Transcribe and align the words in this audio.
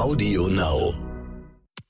Audio 0.00 0.48
Now. 0.48 0.94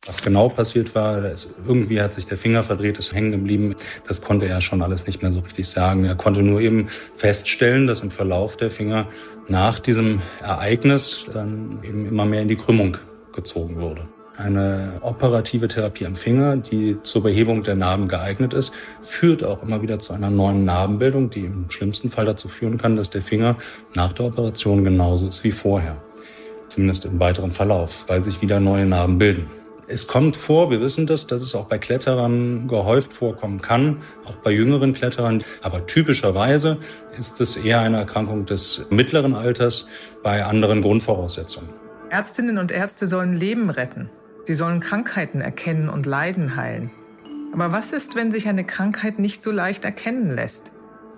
Was 0.04 0.20
genau 0.20 0.48
passiert 0.48 0.97
war, 0.97 1.24
ist, 1.31 1.55
irgendwie 1.65 2.02
hat 2.02 2.13
sich 2.13 2.27
der 2.27 2.36
Finger 2.36 2.65
verdreht, 2.65 2.98
ist 2.98 3.13
hängen 3.13 3.31
geblieben. 3.31 3.77
Das 4.09 4.21
konnte 4.21 4.46
er 4.46 4.60
schon 4.60 4.82
alles 4.82 5.06
nicht 5.06 5.22
mehr 5.22 5.30
so 5.30 5.38
richtig 5.38 5.68
sagen. 5.68 6.04
Er 6.04 6.16
konnte 6.16 6.42
nur 6.42 6.60
eben 6.60 6.88
feststellen, 7.14 7.86
dass 7.86 8.00
im 8.00 8.10
Verlauf 8.10 8.56
der 8.56 8.72
Finger 8.72 9.06
nach 9.46 9.78
diesem 9.78 10.22
Ereignis 10.42 11.26
dann 11.32 11.78
eben 11.84 12.04
immer 12.04 12.24
mehr 12.24 12.43
in 12.43 12.48
die 12.48 12.57
Krümmung 12.57 12.96
gezogen 13.32 13.77
wurde. 13.77 14.09
Eine 14.36 14.95
operative 15.02 15.68
Therapie 15.68 16.06
am 16.06 16.16
Finger, 16.16 16.56
die 16.56 16.96
zur 17.02 17.22
Behebung 17.22 17.62
der 17.62 17.77
Narben 17.77 18.08
geeignet 18.08 18.54
ist, 18.54 18.72
führt 19.02 19.45
auch 19.45 19.62
immer 19.62 19.82
wieder 19.82 20.00
zu 20.00 20.14
einer 20.14 20.30
neuen 20.30 20.64
Narbenbildung, 20.64 21.30
die 21.30 21.45
im 21.45 21.70
schlimmsten 21.70 22.08
Fall 22.08 22.24
dazu 22.24 22.48
führen 22.48 22.77
kann, 22.77 22.96
dass 22.96 23.11
der 23.11 23.22
Finger 23.22 23.56
nach 23.95 24.12
der 24.12 24.27
Operation 24.27 24.82
genauso 24.82 25.29
ist 25.29 25.45
wie 25.45 25.52
vorher. 25.52 26.02
Zumindest 26.71 27.05
im 27.05 27.18
weiteren 27.18 27.50
Verlauf, 27.50 28.05
weil 28.07 28.23
sich 28.23 28.43
wieder 28.43 28.61
neue 28.61 28.86
Narben 28.86 29.18
bilden. 29.18 29.50
Es 29.89 30.07
kommt 30.07 30.36
vor, 30.36 30.71
wir 30.71 30.81
wissen 30.81 31.08
das, 31.08 31.27
dass 31.27 31.43
es 31.43 31.57
auch 31.57 31.67
bei 31.67 31.79
Kletterern 31.79 32.69
gehäuft 32.69 33.13
vorkommen 33.13 33.61
kann, 33.61 33.97
auch 34.25 34.37
bei 34.37 34.53
jüngeren 34.53 34.95
Kletterern. 34.95 35.43
Aber 35.63 35.89
typischerweise 35.89 36.79
ist 37.19 37.41
es 37.41 37.57
eher 37.57 37.80
eine 37.80 37.97
Erkrankung 37.97 38.47
des 38.47 38.87
mittleren 38.91 39.35
Alters 39.35 39.89
bei 40.23 40.45
anderen 40.45 40.80
Grundvoraussetzungen. 40.80 41.71
Ärztinnen 42.09 42.57
und 42.57 42.71
Ärzte 42.71 43.09
sollen 43.09 43.33
Leben 43.33 43.69
retten. 43.69 44.09
Sie 44.47 44.55
sollen 44.55 44.79
Krankheiten 44.79 45.41
erkennen 45.41 45.89
und 45.89 46.07
Leiden 46.07 46.55
heilen. 46.55 46.93
Aber 47.52 47.73
was 47.73 47.91
ist, 47.91 48.15
wenn 48.15 48.30
sich 48.30 48.47
eine 48.47 48.63
Krankheit 48.63 49.19
nicht 49.19 49.43
so 49.43 49.51
leicht 49.51 49.85
erkennen 49.85 50.30
lässt? 50.30 50.71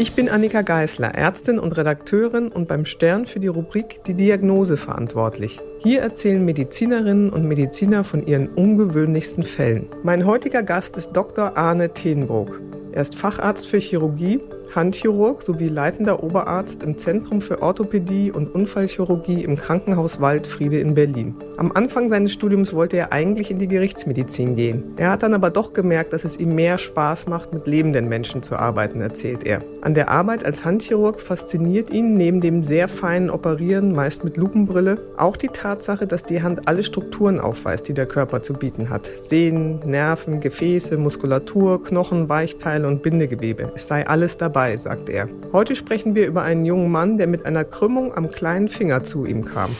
Ich 0.00 0.14
bin 0.14 0.30
Annika 0.30 0.62
Geisler, 0.62 1.14
Ärztin 1.14 1.58
und 1.58 1.76
Redakteurin 1.76 2.48
und 2.48 2.66
beim 2.66 2.86
Stern 2.86 3.26
für 3.26 3.38
die 3.38 3.48
Rubrik 3.48 4.02
Die 4.06 4.14
Diagnose 4.14 4.78
verantwortlich. 4.78 5.60
Hier 5.80 6.00
erzählen 6.00 6.42
Medizinerinnen 6.42 7.28
und 7.28 7.46
Mediziner 7.46 8.02
von 8.02 8.26
ihren 8.26 8.48
ungewöhnlichsten 8.48 9.42
Fällen. 9.42 9.90
Mein 10.02 10.24
heutiger 10.24 10.62
Gast 10.62 10.96
ist 10.96 11.12
Dr. 11.12 11.54
Arne 11.54 11.92
Tenbrook. 11.92 12.62
Er 12.92 13.02
ist 13.02 13.14
Facharzt 13.14 13.66
für 13.66 13.76
Chirurgie 13.76 14.40
Handchirurg 14.74 15.42
sowie 15.42 15.68
leitender 15.68 16.22
Oberarzt 16.22 16.82
im 16.82 16.96
Zentrum 16.96 17.40
für 17.40 17.62
Orthopädie 17.62 18.30
und 18.30 18.54
Unfallchirurgie 18.54 19.42
im 19.42 19.56
Krankenhaus 19.56 20.20
Waldfriede 20.20 20.78
in 20.78 20.94
Berlin. 20.94 21.34
Am 21.56 21.72
Anfang 21.72 22.08
seines 22.08 22.32
Studiums 22.32 22.72
wollte 22.72 22.96
er 22.96 23.12
eigentlich 23.12 23.50
in 23.50 23.58
die 23.58 23.68
Gerichtsmedizin 23.68 24.56
gehen. 24.56 24.84
Er 24.96 25.10
hat 25.10 25.22
dann 25.22 25.34
aber 25.34 25.50
doch 25.50 25.72
gemerkt, 25.72 26.12
dass 26.12 26.24
es 26.24 26.38
ihm 26.38 26.54
mehr 26.54 26.78
Spaß 26.78 27.26
macht, 27.26 27.52
mit 27.52 27.66
lebenden 27.66 28.08
Menschen 28.08 28.42
zu 28.42 28.56
arbeiten, 28.56 29.00
erzählt 29.00 29.44
er. 29.44 29.60
An 29.82 29.94
der 29.94 30.08
Arbeit 30.08 30.44
als 30.44 30.64
Handchirurg 30.64 31.20
fasziniert 31.20 31.90
ihn 31.90 32.14
neben 32.14 32.40
dem 32.40 32.64
sehr 32.64 32.88
feinen 32.88 33.30
Operieren, 33.30 33.92
meist 33.92 34.24
mit 34.24 34.36
Lupenbrille, 34.36 34.98
auch 35.16 35.36
die 35.36 35.48
Tatsache, 35.48 36.06
dass 36.06 36.24
die 36.24 36.42
Hand 36.42 36.68
alle 36.68 36.84
Strukturen 36.84 37.40
aufweist, 37.40 37.88
die 37.88 37.94
der 37.94 38.06
Körper 38.06 38.42
zu 38.42 38.54
bieten 38.54 38.88
hat. 38.88 39.08
Sehnen, 39.22 39.80
Nerven, 39.84 40.40
Gefäße, 40.40 40.96
Muskulatur, 40.96 41.82
Knochen, 41.82 42.28
Weichteile 42.28 42.86
und 42.86 43.02
Bindegewebe. 43.02 43.72
Es 43.74 43.88
sei 43.88 44.06
alles 44.06 44.36
dabei 44.36 44.59
dabei, 44.60 44.76
sagt 44.76 45.08
er. 45.08 45.28
Heute 45.52 45.74
sprechen 45.74 46.14
wir 46.14 46.26
über 46.26 46.42
einen 46.42 46.66
jungen 46.66 46.90
Mann, 46.90 47.16
der 47.16 47.26
mit 47.26 47.46
einer 47.46 47.64
Krümmung 47.64 48.14
am 48.14 48.30
kleinen 48.30 48.68
Finger 48.68 49.04
zu 49.04 49.24
ihm 49.24 49.44
kam. 49.44 49.74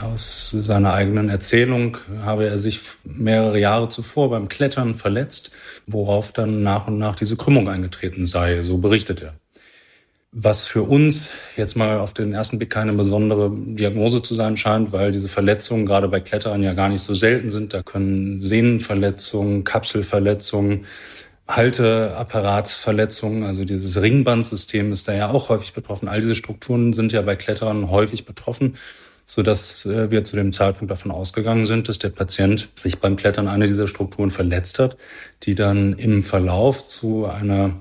Aus 0.00 0.50
seiner 0.50 0.92
eigenen 0.92 1.28
Erzählung 1.28 1.96
habe 2.22 2.46
er 2.46 2.58
sich 2.58 2.80
mehrere 3.02 3.58
Jahre 3.58 3.88
zuvor 3.88 4.30
beim 4.30 4.48
Klettern 4.48 4.94
verletzt, 4.94 5.52
worauf 5.86 6.32
dann 6.32 6.62
nach 6.62 6.86
und 6.86 6.98
nach 6.98 7.16
diese 7.16 7.36
Krümmung 7.36 7.68
eingetreten 7.68 8.26
sei, 8.26 8.62
so 8.62 8.78
berichtet 8.78 9.22
er. 9.22 9.34
Was 10.38 10.66
für 10.66 10.82
uns 10.82 11.30
jetzt 11.56 11.76
mal 11.76 11.98
auf 11.98 12.12
den 12.12 12.34
ersten 12.34 12.58
Blick 12.58 12.68
keine 12.68 12.92
besondere 12.92 13.50
Diagnose 13.50 14.20
zu 14.20 14.34
sein 14.34 14.58
scheint, 14.58 14.92
weil 14.92 15.10
diese 15.10 15.28
Verletzungen 15.28 15.86
gerade 15.86 16.08
bei 16.08 16.20
Kletterern 16.20 16.62
ja 16.62 16.74
gar 16.74 16.90
nicht 16.90 17.00
so 17.02 17.14
selten 17.14 17.50
sind. 17.50 17.72
Da 17.72 17.82
können 17.82 18.38
Sehnenverletzungen, 18.38 19.64
Kapselverletzungen, 19.64 20.84
Halteapparatsverletzungen, 21.48 23.44
also 23.44 23.64
dieses 23.64 24.00
Ringbandsystem 24.00 24.92
ist 24.92 25.06
da 25.06 25.14
ja 25.14 25.30
auch 25.30 25.48
häufig 25.48 25.72
betroffen. 25.74 26.08
All 26.08 26.20
diese 26.20 26.34
Strukturen 26.34 26.92
sind 26.92 27.12
ja 27.12 27.22
bei 27.22 27.36
Kletterern 27.36 27.90
häufig 27.90 28.26
betroffen, 28.26 28.76
so 29.26 29.42
dass 29.42 29.86
äh, 29.86 30.10
wir 30.10 30.24
zu 30.24 30.36
dem 30.36 30.52
Zeitpunkt 30.52 30.90
davon 30.90 31.12
ausgegangen 31.12 31.66
sind, 31.66 31.88
dass 31.88 31.98
der 31.98 32.08
Patient 32.08 32.68
sich 32.74 32.98
beim 32.98 33.16
Klettern 33.16 33.48
eine 33.48 33.66
dieser 33.66 33.86
Strukturen 33.86 34.30
verletzt 34.30 34.78
hat, 34.78 34.96
die 35.44 35.54
dann 35.54 35.92
im 35.94 36.24
Verlauf 36.24 36.82
zu 36.82 37.26
einer 37.26 37.72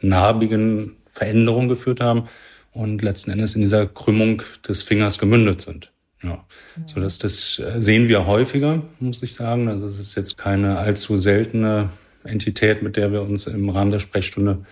narbigen 0.00 0.96
Veränderung 1.12 1.68
geführt 1.68 2.00
haben 2.00 2.28
und 2.72 3.02
letzten 3.02 3.30
Endes 3.30 3.54
in 3.54 3.60
dieser 3.60 3.86
Krümmung 3.86 4.42
des 4.66 4.82
Fingers 4.82 5.18
gemündet 5.18 5.60
sind. 5.60 5.92
Ja, 6.24 6.44
so 6.86 7.00
dass 7.00 7.18
das 7.18 7.58
äh, 7.58 7.80
sehen 7.80 8.08
wir 8.08 8.26
häufiger, 8.26 8.82
muss 9.00 9.22
ich 9.22 9.34
sagen. 9.34 9.68
Also 9.68 9.86
es 9.86 9.98
ist 9.98 10.14
jetzt 10.16 10.38
keine 10.38 10.78
allzu 10.78 11.18
seltene 11.18 11.90
Entität, 12.24 12.82
mit 12.82 12.96
der 12.96 13.12
wir 13.12 13.22
uns 13.22 13.46
im 13.46 13.68
Rahmen 13.68 13.90
der 13.90 13.98
Sprechstunde 13.98 14.64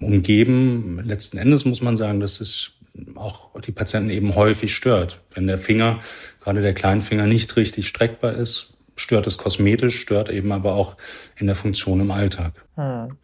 umgeben. 0.00 1.00
Letzten 1.04 1.38
Endes 1.38 1.64
muss 1.64 1.80
man 1.80 1.96
sagen, 1.96 2.20
dass 2.20 2.40
es 2.40 2.72
auch 3.14 3.60
die 3.60 3.72
Patienten 3.72 4.10
eben 4.10 4.34
häufig 4.34 4.74
stört. 4.74 5.20
Wenn 5.34 5.46
der 5.46 5.58
Finger, 5.58 6.00
gerade 6.40 6.62
der 6.62 6.74
Kleinfinger, 6.74 7.26
nicht 7.26 7.56
richtig 7.56 7.88
streckbar 7.88 8.32
ist, 8.32 8.76
stört 8.96 9.26
es 9.26 9.38
kosmetisch, 9.38 9.98
stört 10.00 10.30
eben 10.30 10.52
aber 10.52 10.74
auch 10.74 10.96
in 11.36 11.46
der 11.46 11.56
Funktion 11.56 12.00
im 12.00 12.10
Alltag. 12.10 12.52
Hm. 12.74 13.16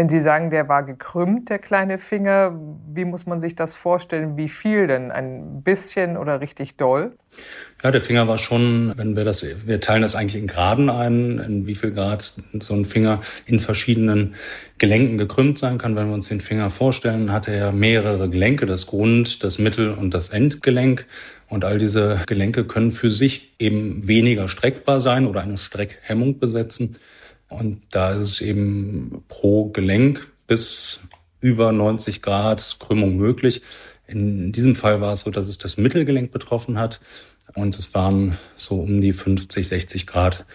Wenn 0.00 0.08
Sie 0.08 0.20
sagen, 0.20 0.48
der 0.48 0.66
war 0.66 0.82
gekrümmt, 0.82 1.50
der 1.50 1.58
kleine 1.58 1.98
Finger, 1.98 2.58
wie 2.94 3.04
muss 3.04 3.26
man 3.26 3.38
sich 3.38 3.54
das 3.54 3.74
vorstellen? 3.74 4.38
Wie 4.38 4.48
viel 4.48 4.86
denn? 4.86 5.10
Ein 5.10 5.62
bisschen 5.62 6.16
oder 6.16 6.40
richtig 6.40 6.78
doll? 6.78 7.18
Ja, 7.84 7.90
der 7.90 8.00
Finger 8.00 8.26
war 8.26 8.38
schon, 8.38 8.94
wenn 8.96 9.14
wir 9.14 9.26
das, 9.26 9.44
wir 9.66 9.78
teilen 9.78 10.00
das 10.00 10.14
eigentlich 10.14 10.40
in 10.40 10.46
Graden 10.46 10.88
ein, 10.88 11.38
in 11.38 11.66
wie 11.66 11.74
viel 11.74 11.90
Grad 11.90 12.32
so 12.60 12.72
ein 12.72 12.86
Finger 12.86 13.20
in 13.44 13.60
verschiedenen 13.60 14.36
Gelenken 14.78 15.18
gekrümmt 15.18 15.58
sein 15.58 15.76
kann. 15.76 15.96
Wenn 15.96 16.06
wir 16.06 16.14
uns 16.14 16.28
den 16.28 16.40
Finger 16.40 16.70
vorstellen, 16.70 17.30
hat 17.30 17.46
er 17.46 17.70
mehrere 17.70 18.30
Gelenke, 18.30 18.64
das 18.64 18.86
Grund, 18.86 19.44
das 19.44 19.58
Mittel- 19.58 19.92
und 19.92 20.14
das 20.14 20.30
Endgelenk. 20.30 21.04
Und 21.50 21.66
all 21.66 21.76
diese 21.76 22.22
Gelenke 22.26 22.64
können 22.64 22.92
für 22.92 23.10
sich 23.10 23.52
eben 23.58 24.08
weniger 24.08 24.48
streckbar 24.48 25.02
sein 25.02 25.26
oder 25.26 25.42
eine 25.42 25.58
Streckhemmung 25.58 26.38
besetzen. 26.38 26.96
Und 27.50 27.82
da 27.90 28.12
ist 28.12 28.40
eben 28.40 29.24
pro 29.28 29.70
Gelenk 29.70 30.30
bis 30.46 31.00
über 31.40 31.72
90 31.72 32.22
Grad 32.22 32.76
Krümmung 32.78 33.16
möglich. 33.16 33.62
In 34.06 34.52
diesem 34.52 34.76
Fall 34.76 35.00
war 35.00 35.12
es 35.12 35.22
so, 35.22 35.30
dass 35.30 35.48
es 35.48 35.58
das 35.58 35.76
Mittelgelenk 35.76 36.30
betroffen 36.30 36.78
hat 36.78 37.00
und 37.54 37.76
es 37.76 37.92
waren 37.94 38.38
so 38.54 38.76
um 38.76 39.00
die 39.00 39.12
50, 39.12 39.66
60 39.66 40.06
Grad 40.06 40.46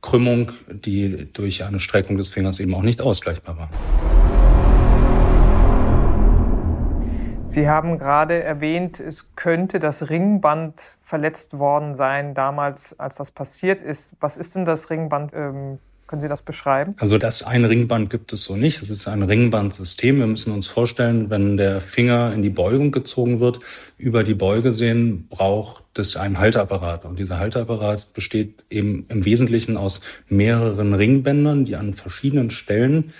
Krümmung, 0.00 0.52
die 0.68 1.28
durch 1.32 1.64
eine 1.64 1.80
Streckung 1.80 2.18
des 2.18 2.28
Fingers 2.28 2.60
eben 2.60 2.74
auch 2.74 2.82
nicht 2.82 3.00
ausgleichbar 3.00 3.58
war. 3.58 3.70
Sie 7.46 7.68
haben 7.68 7.98
gerade 7.98 8.42
erwähnt, 8.42 9.00
es 9.00 9.34
könnte 9.34 9.80
das 9.80 10.08
Ringband 10.08 10.80
verletzt 11.02 11.58
worden 11.58 11.94
sein 11.96 12.34
damals, 12.34 12.98
als 12.98 13.16
das 13.16 13.32
passiert 13.32 13.82
ist. 13.82 14.16
Was 14.20 14.36
ist 14.36 14.54
denn 14.54 14.64
das 14.64 14.90
Ringband? 14.90 15.32
Ähm 15.34 15.78
können 16.06 16.20
Sie 16.20 16.28
das 16.28 16.42
beschreiben? 16.42 16.94
Also 16.98 17.18
das 17.18 17.42
ein 17.42 17.64
Ringband 17.64 18.10
gibt 18.10 18.32
es 18.32 18.44
so 18.44 18.56
nicht. 18.56 18.82
Es 18.82 18.90
ist 18.90 19.08
ein 19.08 19.22
Ringbandsystem. 19.22 20.18
Wir 20.18 20.26
müssen 20.26 20.52
uns 20.52 20.66
vorstellen, 20.66 21.30
wenn 21.30 21.56
der 21.56 21.80
Finger 21.80 22.32
in 22.32 22.42
die 22.42 22.50
Beugung 22.50 22.92
gezogen 22.92 23.40
wird, 23.40 23.60
über 23.96 24.22
die 24.22 24.34
Beuge 24.34 24.72
sehen, 24.72 25.26
braucht 25.28 25.98
es 25.98 26.16
einen 26.16 26.38
Halteapparat. 26.38 27.04
Und 27.04 27.18
dieser 27.18 27.38
Halteapparat 27.38 28.12
besteht 28.12 28.64
eben 28.70 29.06
im 29.08 29.24
Wesentlichen 29.24 29.76
aus 29.76 30.02
mehreren 30.28 30.94
Ringbändern, 30.94 31.64
die 31.64 31.76
an 31.76 31.94
verschiedenen 31.94 32.50
Stellen 32.50 33.12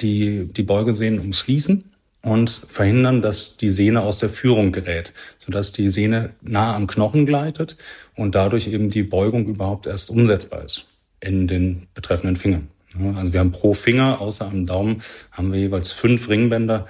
die, 0.00 0.46
die 0.46 0.64
Beugesehnen 0.64 1.20
umschließen 1.20 1.84
und 2.22 2.50
verhindern, 2.50 3.22
dass 3.22 3.56
die 3.56 3.70
Sehne 3.70 4.02
aus 4.02 4.18
der 4.18 4.30
Führung 4.30 4.72
gerät, 4.72 5.12
sodass 5.38 5.72
die 5.72 5.90
Sehne 5.90 6.30
nah 6.42 6.74
am 6.74 6.88
Knochen 6.88 7.26
gleitet 7.26 7.76
und 8.16 8.34
dadurch 8.34 8.66
eben 8.66 8.90
die 8.90 9.02
Beugung 9.02 9.46
überhaupt 9.46 9.86
erst 9.86 10.10
umsetzbar 10.10 10.64
ist 10.64 10.86
in 11.24 11.46
den 11.46 11.86
betreffenden 11.94 12.36
Fingern. 12.36 12.68
Also 13.16 13.32
wir 13.32 13.40
haben 13.40 13.52
pro 13.52 13.74
Finger, 13.74 14.20
außer 14.20 14.46
am 14.46 14.66
Daumen, 14.66 15.02
haben 15.32 15.52
wir 15.52 15.58
jeweils 15.58 15.90
fünf 15.90 16.28
Ringbänder, 16.28 16.86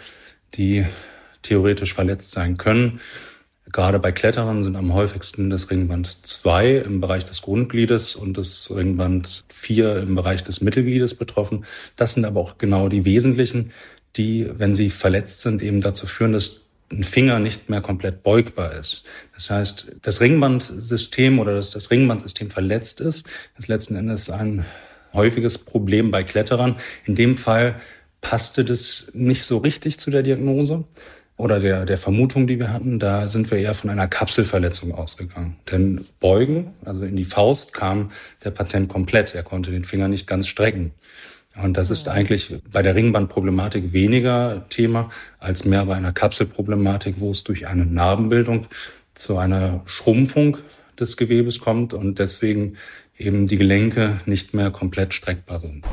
die 0.55 0.85
theoretisch 1.43 1.95
verletzt 1.95 2.33
sein 2.33 2.57
können. 2.59 3.01
Gerade 3.73 3.99
bei 3.99 4.13
Kletterern 4.13 4.63
sind 4.63 4.77
am 4.77 4.93
häufigsten 4.93 5.51
das 5.51 5.71
Ringband 5.71 6.27
2 6.27 6.77
im 6.77 7.01
Bereich 7.01 7.25
des 7.25 7.43
Grundgliedes 7.43 8.15
und 8.15 8.37
das 8.37 8.71
Ringband 8.75 9.45
4 9.49 9.97
im 9.97 10.15
Bereich 10.15 10.45
des 10.45 10.61
Mittelgliedes 10.61 11.15
betroffen. 11.15 11.65
Das 11.97 12.13
sind 12.13 12.25
aber 12.25 12.41
auch 12.41 12.59
genau 12.59 12.89
die 12.89 13.05
wesentlichen, 13.05 13.73
die, 14.17 14.49
wenn 14.55 14.75
sie 14.75 14.91
verletzt 14.91 15.41
sind, 15.41 15.63
eben 15.63 15.81
dazu 15.81 16.07
führen, 16.07 16.33
dass 16.33 16.64
ein 16.91 17.05
Finger 17.05 17.39
nicht 17.39 17.71
mehr 17.71 17.81
komplett 17.81 18.23
beugbar 18.23 18.73
ist. 18.73 19.05
Das 19.35 19.51
heißt, 19.51 19.97
das 20.03 20.21
Ringbandsystem 20.21 21.39
oder 21.39 21.55
dass 21.55 21.71
das 21.71 21.91
Ringbandsystem 21.91 22.51
verletzt 22.51 23.01
ist, 23.01 23.27
ist 23.59 23.69
letzten 23.69 23.97
Endes 23.97 24.31
ein 24.31 24.65
häufiges 25.13 25.59
Problem 25.59 26.11
bei 26.11 26.25
Kletterern. 26.25 26.77
In 27.05 27.15
dem 27.15 27.37
Fall 27.37 27.77
passte 28.21 28.65
das 28.65 29.11
nicht 29.13 29.45
so 29.45 29.59
richtig 29.59 29.99
zu 29.99 30.11
der 30.11 30.23
Diagnose 30.23 30.85
oder 31.37 31.59
der, 31.59 31.85
der 31.85 31.99
Vermutung, 31.99 32.47
die 32.47 32.59
wir 32.59 32.73
hatten, 32.73 32.99
da 32.99 33.27
sind 33.29 33.51
wir 33.51 33.59
eher 33.59 33.75
von 33.75 33.91
einer 33.91 34.07
Kapselverletzung 34.07 34.95
ausgegangen. 34.95 35.57
Denn 35.71 36.05
Beugen, 36.21 36.75
also 36.85 37.05
in 37.05 37.17
die 37.17 37.25
Faust, 37.25 37.75
kam 37.75 38.13
der 38.45 38.51
Patient 38.51 38.89
komplett. 38.89 39.35
Er 39.35 39.43
konnte 39.43 39.73
den 39.73 39.85
Finger 39.85 40.07
nicht 40.09 40.27
ganz 40.27 40.47
strecken. 40.47 40.93
Und 41.62 41.77
das 41.77 41.91
ist 41.91 42.09
eigentlich 42.09 42.61
bei 42.73 42.83
der 42.83 42.97
Ringbandproblematik 42.97 43.93
weniger 43.93 44.69
Thema 44.69 45.11
als 45.39 45.65
mehr 45.65 45.87
bei 45.87 45.95
einer 45.95 46.12
Kapselproblematik, 46.12 47.17
wo 47.21 47.31
es 47.31 47.45
durch 47.45 47.69
eine 47.69 47.87
Narbenbildung 47.87 48.67
zu 49.15 49.39
einer 49.39 49.83
Schrumpfung 49.85 50.59
des 50.99 51.17
Gewebes 51.17 51.61
kommt 51.61 51.95
und 51.95 52.19
deswegen 52.19 52.77
eben 53.17 53.47
die 53.47 53.56
Gelenke 53.56 54.21
nicht 54.27 54.55
mehr 54.55 54.73
komplett 54.73 55.15
streckbar 55.15 55.61
sind. 55.61 55.85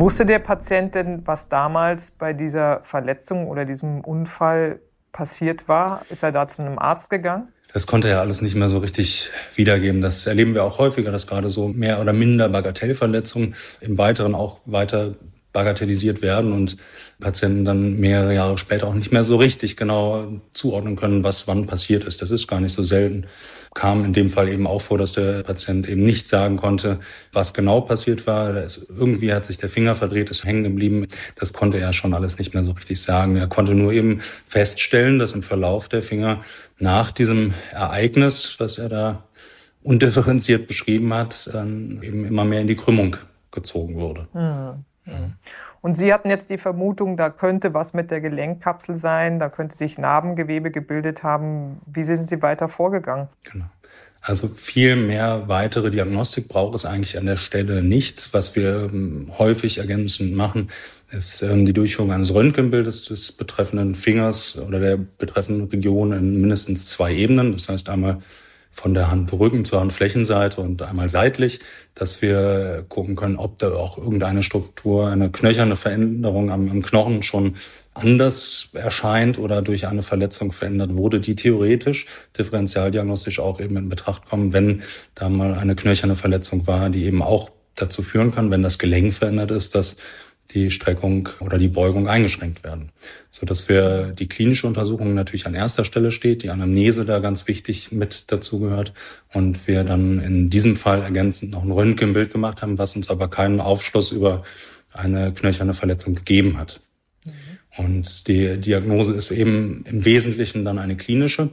Wusste 0.00 0.26
der 0.26 0.38
Patient 0.38 0.94
denn, 0.94 1.26
was 1.26 1.48
damals 1.48 2.10
bei 2.10 2.32
dieser 2.34 2.82
Verletzung 2.82 3.48
oder 3.48 3.64
diesem 3.64 4.00
Unfall 4.02 4.80
passiert 5.12 5.66
war? 5.66 6.02
Ist 6.10 6.22
er 6.22 6.30
da 6.30 6.46
zu 6.46 6.62
einem 6.62 6.78
Arzt 6.78 7.10
gegangen? 7.10 7.48
Das 7.72 7.86
konnte 7.86 8.08
er 8.08 8.20
alles 8.20 8.40
nicht 8.40 8.54
mehr 8.54 8.68
so 8.68 8.78
richtig 8.78 9.30
wiedergeben. 9.54 10.00
Das 10.00 10.26
erleben 10.26 10.54
wir 10.54 10.64
auch 10.64 10.78
häufiger, 10.78 11.12
dass 11.12 11.26
gerade 11.26 11.50
so 11.50 11.68
mehr 11.68 12.00
oder 12.00 12.12
minder 12.12 12.48
Bagatellverletzungen 12.48 13.54
im 13.80 13.98
Weiteren 13.98 14.34
auch 14.34 14.60
weiter 14.64 15.14
bagatellisiert 15.52 16.22
werden 16.22 16.52
und 16.52 16.76
Patienten 17.20 17.64
dann 17.64 17.98
mehrere 17.98 18.34
Jahre 18.34 18.58
später 18.58 18.86
auch 18.86 18.94
nicht 18.94 19.12
mehr 19.12 19.24
so 19.24 19.36
richtig 19.36 19.76
genau 19.76 20.40
zuordnen 20.52 20.96
können, 20.96 21.24
was 21.24 21.48
wann 21.48 21.66
passiert 21.66 22.04
ist. 22.04 22.22
Das 22.22 22.30
ist 22.30 22.46
gar 22.46 22.60
nicht 22.60 22.72
so 22.72 22.82
selten. 22.82 23.26
Kam 23.74 24.04
in 24.04 24.12
dem 24.12 24.30
Fall 24.30 24.48
eben 24.48 24.66
auch 24.66 24.80
vor, 24.80 24.98
dass 24.98 25.12
der 25.12 25.42
Patient 25.42 25.88
eben 25.88 26.04
nicht 26.04 26.28
sagen 26.28 26.56
konnte, 26.56 26.98
was 27.32 27.54
genau 27.54 27.80
passiert 27.80 28.26
war. 28.26 28.62
Ist, 28.62 28.86
irgendwie 28.88 29.32
hat 29.32 29.44
sich 29.44 29.58
der 29.58 29.68
Finger 29.68 29.94
verdreht, 29.94 30.30
ist 30.30 30.44
hängen 30.44 30.64
geblieben. 30.64 31.06
Das 31.36 31.52
konnte 31.52 31.78
er 31.78 31.92
schon 31.92 32.14
alles 32.14 32.38
nicht 32.38 32.54
mehr 32.54 32.64
so 32.64 32.72
richtig 32.72 33.00
sagen. 33.00 33.36
Er 33.36 33.46
konnte 33.48 33.74
nur 33.74 33.92
eben 33.92 34.20
feststellen, 34.46 35.18
dass 35.18 35.32
im 35.32 35.42
Verlauf 35.42 35.88
der 35.88 36.02
Finger 36.02 36.40
nach 36.78 37.10
diesem 37.12 37.54
Ereignis, 37.72 38.56
was 38.58 38.78
er 38.78 38.88
da 38.88 39.24
undifferenziert 39.82 40.66
beschrieben 40.66 41.12
hat, 41.14 41.48
dann 41.52 42.02
eben 42.02 42.24
immer 42.24 42.44
mehr 42.44 42.60
in 42.60 42.66
die 42.66 42.76
Krümmung 42.76 43.16
gezogen 43.50 43.96
wurde. 43.96 44.28
Mhm. 44.34 44.84
Und 45.80 45.96
Sie 45.96 46.12
hatten 46.12 46.28
jetzt 46.28 46.50
die 46.50 46.58
Vermutung, 46.58 47.16
da 47.16 47.30
könnte 47.30 47.74
was 47.74 47.94
mit 47.94 48.10
der 48.10 48.20
Gelenkkapsel 48.20 48.94
sein, 48.94 49.38
da 49.38 49.48
könnte 49.48 49.76
sich 49.76 49.98
Narbengewebe 49.98 50.70
gebildet 50.70 51.22
haben. 51.22 51.80
Wie 51.86 52.02
sind 52.02 52.22
Sie 52.24 52.42
weiter 52.42 52.68
vorgegangen? 52.68 53.28
Genau. 53.44 53.66
Also 54.20 54.48
viel 54.48 54.96
mehr 54.96 55.44
weitere 55.46 55.90
Diagnostik 55.90 56.48
braucht 56.48 56.74
es 56.74 56.84
eigentlich 56.84 57.16
an 57.16 57.26
der 57.26 57.36
Stelle 57.36 57.82
nicht. 57.82 58.30
Was 58.32 58.56
wir 58.56 58.90
ähm, 58.92 59.30
häufig 59.38 59.78
ergänzend 59.78 60.34
machen, 60.34 60.68
ist 61.10 61.42
ähm, 61.42 61.64
die 61.64 61.72
Durchführung 61.72 62.12
eines 62.12 62.34
Röntgenbildes 62.34 63.02
des 63.04 63.32
betreffenden 63.32 63.94
Fingers 63.94 64.58
oder 64.58 64.80
der 64.80 64.96
betreffenden 64.96 65.68
Region 65.68 66.12
in 66.12 66.40
mindestens 66.40 66.90
zwei 66.90 67.14
Ebenen. 67.14 67.52
Das 67.52 67.68
heißt 67.68 67.88
einmal 67.88 68.18
von 68.78 68.94
der 68.94 69.10
Handrücken 69.10 69.64
zur 69.64 69.80
Handflächenseite 69.80 70.60
und 70.60 70.82
einmal 70.82 71.08
seitlich, 71.08 71.58
dass 71.96 72.22
wir 72.22 72.84
gucken 72.88 73.16
können, 73.16 73.34
ob 73.34 73.58
da 73.58 73.72
auch 73.72 73.98
irgendeine 73.98 74.44
Struktur, 74.44 75.08
eine 75.08 75.32
knöcherne 75.32 75.74
Veränderung 75.74 76.52
am, 76.52 76.70
am 76.70 76.80
Knochen 76.80 77.24
schon 77.24 77.56
anders 77.92 78.68
erscheint 78.74 79.36
oder 79.36 79.62
durch 79.62 79.88
eine 79.88 80.04
Verletzung 80.04 80.52
verändert 80.52 80.94
wurde, 80.94 81.18
die 81.18 81.34
theoretisch 81.34 82.06
differentialdiagnostisch 82.38 83.40
auch 83.40 83.58
eben 83.58 83.76
in 83.76 83.88
Betracht 83.88 84.28
kommen, 84.28 84.52
wenn 84.52 84.82
da 85.16 85.28
mal 85.28 85.54
eine 85.54 85.74
knöcherne 85.74 86.14
Verletzung 86.14 86.68
war, 86.68 86.88
die 86.88 87.04
eben 87.04 87.20
auch 87.20 87.50
dazu 87.74 88.02
führen 88.02 88.32
kann, 88.32 88.52
wenn 88.52 88.62
das 88.62 88.78
Gelenk 88.78 89.12
verändert 89.12 89.50
ist, 89.50 89.74
dass 89.74 89.96
die 90.52 90.70
Streckung 90.70 91.28
oder 91.40 91.58
die 91.58 91.68
Beugung 91.68 92.08
eingeschränkt 92.08 92.64
werden. 92.64 92.90
So 93.30 93.46
dass 93.46 93.68
wir 93.68 94.12
die 94.12 94.28
klinische 94.28 94.66
Untersuchung 94.66 95.14
natürlich 95.14 95.46
an 95.46 95.54
erster 95.54 95.84
Stelle 95.84 96.10
steht, 96.10 96.42
die 96.42 96.50
Anamnese 96.50 97.04
da 97.04 97.18
ganz 97.18 97.46
wichtig 97.48 97.92
mit 97.92 98.32
dazu 98.32 98.58
gehört 98.60 98.94
und 99.32 99.66
wir 99.66 99.84
dann 99.84 100.20
in 100.20 100.50
diesem 100.50 100.76
Fall 100.76 101.02
ergänzend 101.02 101.52
noch 101.52 101.62
ein 101.62 101.70
Röntgenbild 101.70 102.32
gemacht 102.32 102.62
haben, 102.62 102.78
was 102.78 102.96
uns 102.96 103.10
aber 103.10 103.28
keinen 103.28 103.60
Aufschluss 103.60 104.10
über 104.10 104.42
eine 104.92 105.32
knöcherne 105.32 105.74
Verletzung 105.74 106.14
gegeben 106.14 106.58
hat. 106.58 106.80
Mhm. 107.24 107.32
Und 107.76 108.26
die 108.26 108.58
Diagnose 108.58 109.12
ist 109.12 109.30
eben 109.30 109.84
im 109.86 110.04
Wesentlichen 110.04 110.64
dann 110.64 110.78
eine 110.78 110.96
klinische. 110.96 111.50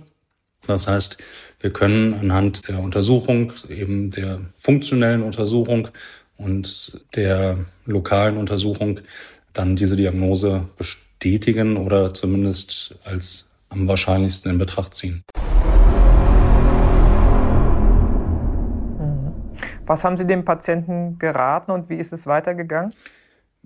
Das 0.66 0.88
heißt, 0.88 1.18
wir 1.60 1.72
können 1.72 2.14
anhand 2.14 2.68
der 2.68 2.80
Untersuchung, 2.80 3.54
eben 3.70 4.10
der 4.10 4.42
funktionellen 4.56 5.22
Untersuchung 5.22 5.90
und 6.38 7.00
der 7.16 7.58
lokalen 7.86 8.38
Untersuchung 8.38 9.00
dann 9.54 9.76
diese 9.76 9.96
Diagnose 9.96 10.66
bestätigen 10.78 11.78
oder 11.78 12.14
zumindest 12.14 12.98
als 13.06 13.50
am 13.70 13.88
wahrscheinlichsten 13.88 14.52
in 14.52 14.58
Betracht 14.58 14.94
ziehen. 14.94 15.24
Mhm. 19.00 19.34
Was 19.86 20.04
haben 20.04 20.18
Sie 20.18 20.28
dem 20.28 20.46
Patienten 20.46 21.18
geraten 21.20 21.72
und 21.72 21.90
wie 21.90 21.96
ist 21.96 22.14
es 22.14 22.28
weitergegangen? 22.28 22.94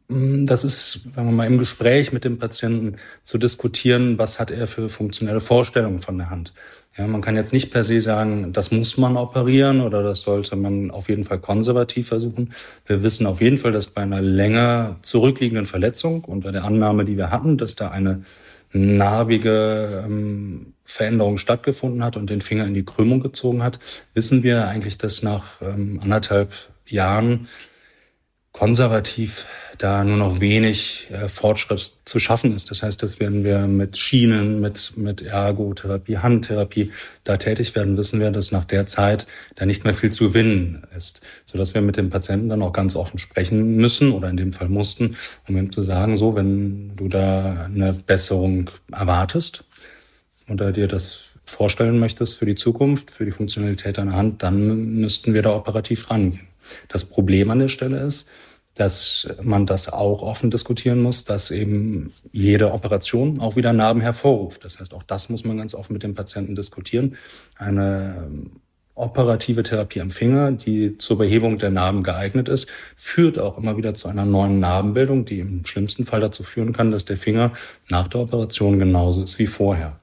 Mm, 0.09 0.45
das 0.45 0.63
ist, 0.63 1.13
sagen 1.13 1.29
wir 1.29 1.35
mal, 1.35 1.47
im 1.47 1.59
Gespräch 1.59 2.11
mit 2.11 2.25
dem 2.25 2.39
Patienten 2.39 2.97
zu 3.23 3.37
diskutieren, 3.37 4.17
was 4.17 4.39
hat 4.39 4.51
er 4.51 4.67
für 4.67 4.89
funktionelle 4.89 5.39
Vorstellungen 5.39 5.99
von 5.99 6.17
der 6.17 6.29
Hand. 6.29 6.53
Ja, 6.97 7.07
man 7.07 7.21
kann 7.21 7.35
jetzt 7.35 7.53
nicht 7.53 7.71
per 7.71 7.83
se 7.83 8.01
sagen, 8.01 8.51
das 8.51 8.71
muss 8.71 8.97
man 8.97 9.15
operieren 9.15 9.81
oder 9.81 10.03
das 10.03 10.21
sollte 10.21 10.55
man 10.55 10.91
auf 10.91 11.07
jeden 11.07 11.23
Fall 11.23 11.39
konservativ 11.39 12.07
versuchen. 12.07 12.51
Wir 12.87 13.03
wissen 13.03 13.27
auf 13.27 13.39
jeden 13.39 13.59
Fall, 13.59 13.71
dass 13.71 13.87
bei 13.87 14.01
einer 14.01 14.21
länger 14.21 14.97
zurückliegenden 15.03 15.65
Verletzung 15.65 16.23
und 16.25 16.43
bei 16.43 16.51
der 16.51 16.65
Annahme, 16.65 17.05
die 17.05 17.15
wir 17.15 17.29
hatten, 17.29 17.57
dass 17.57 17.75
da 17.75 17.91
eine 17.91 18.23
narbige 18.73 20.03
ähm, 20.05 20.73
Veränderung 20.83 21.37
stattgefunden 21.37 22.03
hat 22.03 22.17
und 22.17 22.29
den 22.29 22.41
Finger 22.41 22.65
in 22.65 22.73
die 22.73 22.85
Krümmung 22.85 23.19
gezogen 23.19 23.63
hat, 23.63 23.79
wissen 24.15 24.43
wir 24.43 24.67
eigentlich, 24.67 24.97
dass 24.97 25.21
nach 25.21 25.61
ähm, 25.61 25.99
anderthalb 26.01 26.51
Jahren 26.87 27.47
konservativ 28.59 29.45
da 29.77 30.03
nur 30.03 30.17
noch 30.17 30.41
wenig 30.41 31.07
äh, 31.11 31.29
Fortschritt 31.29 31.91
zu 32.03 32.19
schaffen 32.19 32.53
ist. 32.53 32.69
Das 32.69 32.83
heißt, 32.83 33.01
dass 33.01 33.21
wenn 33.21 33.45
wir 33.45 33.59
mit 33.67 33.95
Schienen, 33.95 34.59
mit, 34.59 34.97
mit 34.97 35.21
Ergotherapie, 35.21 36.17
Handtherapie 36.17 36.91
da 37.23 37.37
tätig 37.37 37.73
werden, 37.75 37.95
wissen 37.95 38.19
wir, 38.19 38.31
dass 38.31 38.51
nach 38.51 38.65
der 38.65 38.85
Zeit 38.85 39.27
da 39.55 39.65
nicht 39.65 39.85
mehr 39.85 39.93
viel 39.93 40.11
zu 40.11 40.27
gewinnen 40.27 40.83
ist. 40.95 41.21
Sodass 41.45 41.73
wir 41.73 41.79
mit 41.79 41.95
dem 41.95 42.09
Patienten 42.09 42.49
dann 42.49 42.61
auch 42.61 42.73
ganz 42.73 42.97
offen 42.97 43.17
sprechen 43.17 43.77
müssen 43.77 44.11
oder 44.11 44.29
in 44.29 44.35
dem 44.35 44.51
Fall 44.51 44.67
mussten, 44.67 45.15
um 45.47 45.55
ihm 45.55 45.71
zu 45.71 45.81
sagen, 45.81 46.17
so, 46.17 46.35
wenn 46.35 46.97
du 46.97 47.07
da 47.07 47.69
eine 47.73 47.93
Besserung 47.93 48.69
erwartest 48.91 49.63
oder 50.49 50.73
dir 50.73 50.89
das 50.89 51.21
vorstellen 51.45 51.97
möchtest 51.97 52.37
für 52.37 52.45
die 52.45 52.55
Zukunft, 52.55 53.11
für 53.11 53.23
die 53.23 53.31
Funktionalität 53.31 53.97
deiner 53.97 54.17
Hand, 54.17 54.43
dann 54.43 54.99
müssten 54.99 55.33
wir 55.33 55.43
da 55.43 55.55
operativ 55.55 56.11
rangehen. 56.11 56.49
Das 56.89 57.05
Problem 57.05 57.49
an 57.49 57.59
der 57.59 57.69
Stelle 57.69 57.99
ist, 57.99 58.27
dass 58.79 59.27
man 59.41 59.65
das 59.65 59.91
auch 59.91 60.21
offen 60.21 60.49
diskutieren 60.51 61.01
muss, 61.01 61.25
dass 61.25 61.51
eben 61.51 62.13
jede 62.31 62.71
Operation 62.71 63.41
auch 63.41 63.57
wieder 63.57 63.73
Narben 63.73 63.99
hervorruft. 63.99 64.63
Das 64.63 64.79
heißt, 64.79 64.93
auch 64.93 65.03
das 65.03 65.29
muss 65.29 65.43
man 65.43 65.57
ganz 65.57 65.75
offen 65.75 65.93
mit 65.93 66.03
dem 66.03 66.13
Patienten 66.13 66.55
diskutieren. 66.55 67.17
Eine 67.57 68.23
ähm, 68.25 68.51
operative 68.95 69.63
Therapie 69.63 69.99
am 69.99 70.11
Finger, 70.11 70.53
die 70.53 70.97
zur 70.97 71.17
Behebung 71.17 71.57
der 71.57 71.71
Narben 71.71 72.03
geeignet 72.03 72.47
ist, 72.47 72.67
führt 72.95 73.37
auch 73.37 73.57
immer 73.57 73.75
wieder 73.75 73.93
zu 73.93 74.07
einer 74.07 74.25
neuen 74.25 74.61
Narbenbildung, 74.61 75.25
die 75.25 75.39
im 75.39 75.65
schlimmsten 75.65 76.05
Fall 76.05 76.21
dazu 76.21 76.43
führen 76.43 76.71
kann, 76.71 76.89
dass 76.89 77.03
der 77.03 77.17
Finger 77.17 77.51
nach 77.89 78.07
der 78.07 78.21
Operation 78.21 78.79
genauso 78.79 79.23
ist 79.23 79.39
wie 79.39 79.47
vorher. 79.47 79.99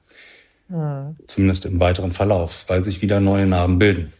Mhm. 0.69 1.15
Zumindest 1.25 1.65
im 1.65 1.79
weiteren 1.79 2.11
Verlauf, 2.11 2.65
weil 2.67 2.83
sich 2.83 3.01
wieder 3.01 3.19
neue 3.19 3.47
Narben 3.47 3.79
bilden. 3.79 4.13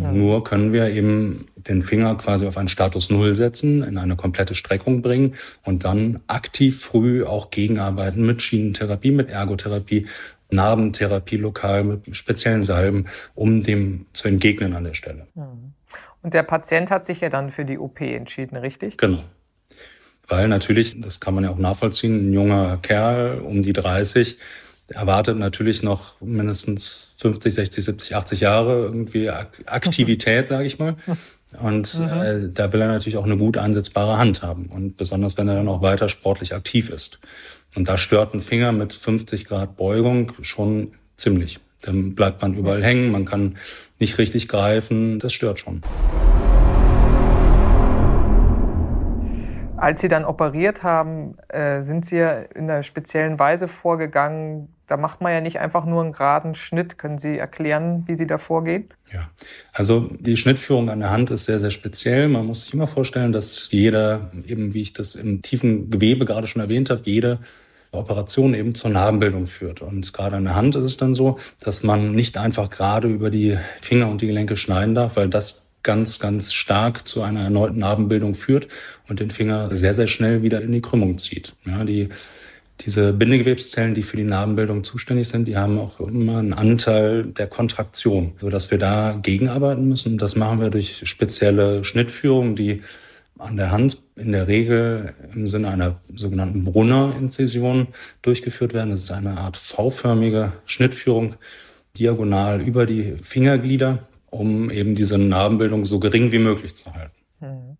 Ja. 0.00 0.12
Nur 0.12 0.44
können 0.44 0.72
wir 0.72 0.88
eben 0.88 1.46
den 1.56 1.82
Finger 1.82 2.14
quasi 2.16 2.46
auf 2.46 2.56
einen 2.56 2.68
Status 2.68 3.10
Null 3.10 3.34
setzen, 3.34 3.82
in 3.82 3.98
eine 3.98 4.16
komplette 4.16 4.54
Streckung 4.54 5.02
bringen 5.02 5.34
und 5.64 5.84
dann 5.84 6.20
aktiv 6.26 6.82
früh 6.82 7.24
auch 7.24 7.50
gegenarbeiten 7.50 8.24
mit 8.24 8.42
Schienentherapie, 8.42 9.10
mit 9.10 9.30
Ergotherapie, 9.30 10.06
Narbentherapie 10.50 11.36
lokal, 11.36 11.84
mit 11.84 12.16
speziellen 12.16 12.62
Salben, 12.62 13.06
um 13.34 13.62
dem 13.62 14.06
zu 14.12 14.28
entgegnen 14.28 14.74
an 14.74 14.84
der 14.84 14.94
Stelle. 14.94 15.26
Und 16.22 16.34
der 16.34 16.42
Patient 16.42 16.90
hat 16.90 17.06
sich 17.06 17.20
ja 17.20 17.28
dann 17.28 17.50
für 17.50 17.64
die 17.64 17.78
OP 17.78 18.00
entschieden, 18.00 18.56
richtig? 18.56 18.96
Genau. 18.96 19.22
Weil 20.28 20.48
natürlich, 20.48 21.00
das 21.00 21.20
kann 21.20 21.34
man 21.34 21.44
ja 21.44 21.50
auch 21.50 21.58
nachvollziehen, 21.58 22.30
ein 22.30 22.32
junger 22.32 22.78
Kerl 22.80 23.40
um 23.40 23.62
die 23.62 23.72
30 23.72 24.38
erwartet 24.94 25.38
natürlich 25.38 25.82
noch 25.82 26.20
mindestens 26.20 27.14
50, 27.18 27.54
60, 27.54 27.84
70, 27.84 28.16
80 28.16 28.40
Jahre 28.40 28.84
irgendwie 28.84 29.30
Aktivität, 29.30 30.46
sage 30.46 30.66
ich 30.66 30.78
mal. 30.78 30.96
Und 31.60 31.98
mhm. 31.98 32.08
äh, 32.08 32.48
da 32.52 32.72
will 32.72 32.80
er 32.80 32.88
natürlich 32.88 33.18
auch 33.18 33.26
eine 33.26 33.36
gut 33.36 33.58
einsetzbare 33.58 34.18
Hand 34.18 34.42
haben. 34.42 34.66
Und 34.66 34.96
besonders, 34.96 35.36
wenn 35.36 35.48
er 35.48 35.56
dann 35.56 35.68
auch 35.68 35.82
weiter 35.82 36.08
sportlich 36.08 36.54
aktiv 36.54 36.90
ist. 36.90 37.20
Und 37.76 37.88
da 37.88 37.96
stört 37.96 38.34
ein 38.34 38.40
Finger 38.40 38.72
mit 38.72 38.94
50 38.94 39.46
Grad 39.46 39.76
Beugung 39.76 40.32
schon 40.42 40.92
ziemlich. 41.16 41.58
Dann 41.82 42.14
bleibt 42.14 42.42
man 42.42 42.54
überall 42.54 42.82
hängen, 42.82 43.10
man 43.10 43.24
kann 43.24 43.56
nicht 43.98 44.18
richtig 44.18 44.48
greifen. 44.48 45.18
Das 45.18 45.32
stört 45.32 45.58
schon. 45.58 45.82
Als 49.82 50.00
Sie 50.00 50.06
dann 50.06 50.24
operiert 50.24 50.84
haben, 50.84 51.36
äh, 51.48 51.82
sind 51.82 52.04
Sie 52.04 52.16
ja 52.16 52.34
in 52.34 52.70
einer 52.70 52.84
speziellen 52.84 53.40
Weise 53.40 53.66
vorgegangen. 53.66 54.68
Da 54.86 54.96
macht 54.96 55.20
man 55.20 55.32
ja 55.32 55.40
nicht 55.40 55.58
einfach 55.58 55.84
nur 55.86 56.04
einen 56.04 56.12
geraden 56.12 56.54
Schnitt. 56.54 56.98
Können 56.98 57.18
Sie 57.18 57.36
erklären, 57.36 58.04
wie 58.06 58.14
Sie 58.14 58.28
da 58.28 58.38
vorgehen? 58.38 58.90
Ja, 59.12 59.28
also 59.72 60.08
die 60.20 60.36
Schnittführung 60.36 60.88
an 60.88 61.00
der 61.00 61.10
Hand 61.10 61.32
ist 61.32 61.46
sehr, 61.46 61.58
sehr 61.58 61.72
speziell. 61.72 62.28
Man 62.28 62.46
muss 62.46 62.66
sich 62.66 62.74
immer 62.74 62.86
vorstellen, 62.86 63.32
dass 63.32 63.72
jeder, 63.72 64.30
eben 64.46 64.72
wie 64.72 64.82
ich 64.82 64.92
das 64.92 65.16
im 65.16 65.42
tiefen 65.42 65.90
Gewebe 65.90 66.26
gerade 66.26 66.46
schon 66.46 66.62
erwähnt 66.62 66.88
habe, 66.88 67.00
jede 67.02 67.40
Operation 67.90 68.54
eben 68.54 68.76
zur 68.76 68.92
Narbenbildung 68.92 69.48
führt. 69.48 69.82
Und 69.82 70.12
gerade 70.12 70.36
an 70.36 70.44
der 70.44 70.54
Hand 70.54 70.76
ist 70.76 70.84
es 70.84 70.96
dann 70.96 71.12
so, 71.12 71.40
dass 71.58 71.82
man 71.82 72.14
nicht 72.14 72.38
einfach 72.38 72.70
gerade 72.70 73.08
über 73.08 73.30
die 73.30 73.58
Finger 73.80 74.08
und 74.08 74.20
die 74.20 74.28
Gelenke 74.28 74.56
schneiden 74.56 74.94
darf, 74.94 75.16
weil 75.16 75.28
das 75.28 75.66
ganz, 75.82 76.18
ganz 76.18 76.52
stark 76.52 77.06
zu 77.06 77.22
einer 77.22 77.42
erneuten 77.42 77.78
Narbenbildung 77.78 78.34
führt 78.34 78.68
und 79.08 79.20
den 79.20 79.30
Finger 79.30 79.74
sehr, 79.74 79.94
sehr 79.94 80.06
schnell 80.06 80.42
wieder 80.42 80.60
in 80.60 80.72
die 80.72 80.80
Krümmung 80.80 81.18
zieht. 81.18 81.54
Ja, 81.64 81.84
die, 81.84 82.08
diese 82.80 83.12
Bindegewebszellen, 83.12 83.94
die 83.94 84.02
für 84.02 84.16
die 84.16 84.24
Narbenbildung 84.24 84.84
zuständig 84.84 85.28
sind, 85.28 85.46
die 85.46 85.56
haben 85.56 85.78
auch 85.78 86.00
immer 86.00 86.38
einen 86.38 86.52
Anteil 86.52 87.24
der 87.24 87.46
Kontraktion, 87.46 88.32
sodass 88.38 88.70
wir 88.70 88.78
da 88.78 89.18
gegenarbeiten 89.20 89.88
müssen. 89.88 90.18
Das 90.18 90.36
machen 90.36 90.60
wir 90.60 90.70
durch 90.70 91.02
spezielle 91.04 91.84
Schnittführungen, 91.84 92.56
die 92.56 92.82
an 93.38 93.56
der 93.56 93.70
Hand 93.70 93.98
in 94.16 94.32
der 94.32 94.46
Regel 94.46 95.14
im 95.34 95.46
Sinne 95.46 95.68
einer 95.68 96.00
sogenannten 96.14 96.64
Brunner-Inzision 96.64 97.88
durchgeführt 98.22 98.72
werden. 98.72 98.90
Das 98.90 99.04
ist 99.04 99.10
eine 99.10 99.38
Art 99.38 99.56
V-förmige 99.56 100.52
Schnittführung 100.64 101.34
diagonal 101.98 102.60
über 102.60 102.86
die 102.86 103.16
Fingerglieder 103.22 104.06
um 104.32 104.70
eben 104.70 104.94
diese 104.94 105.18
Narbenbildung 105.18 105.84
so 105.84 106.00
gering 106.00 106.32
wie 106.32 106.38
möglich 106.38 106.74
zu 106.74 106.92
halten. 106.94 107.14
Hm. 107.40 107.76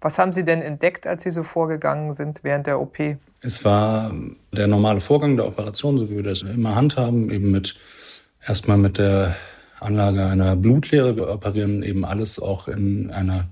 Was 0.00 0.18
haben 0.18 0.32
Sie 0.32 0.44
denn 0.44 0.60
entdeckt, 0.60 1.06
als 1.06 1.22
Sie 1.22 1.30
so 1.30 1.42
vorgegangen 1.42 2.12
sind 2.12 2.44
während 2.44 2.66
der 2.66 2.80
OP? 2.80 2.98
Es 3.40 3.64
war 3.64 4.12
der 4.52 4.66
normale 4.66 5.00
Vorgang 5.00 5.36
der 5.36 5.46
Operation, 5.46 5.98
so 5.98 6.10
wie 6.10 6.16
wir 6.16 6.22
das 6.22 6.42
immer 6.42 6.74
handhaben, 6.74 7.30
eben 7.30 7.50
mit 7.50 7.76
erstmal 8.46 8.78
mit 8.78 8.98
der 8.98 9.36
Anlage 9.80 10.26
einer 10.26 10.56
Blutlehre. 10.56 11.16
Wir 11.16 11.28
operieren 11.28 11.82
eben 11.82 12.04
alles 12.04 12.40
auch 12.40 12.68
in 12.68 13.10
einer 13.10 13.48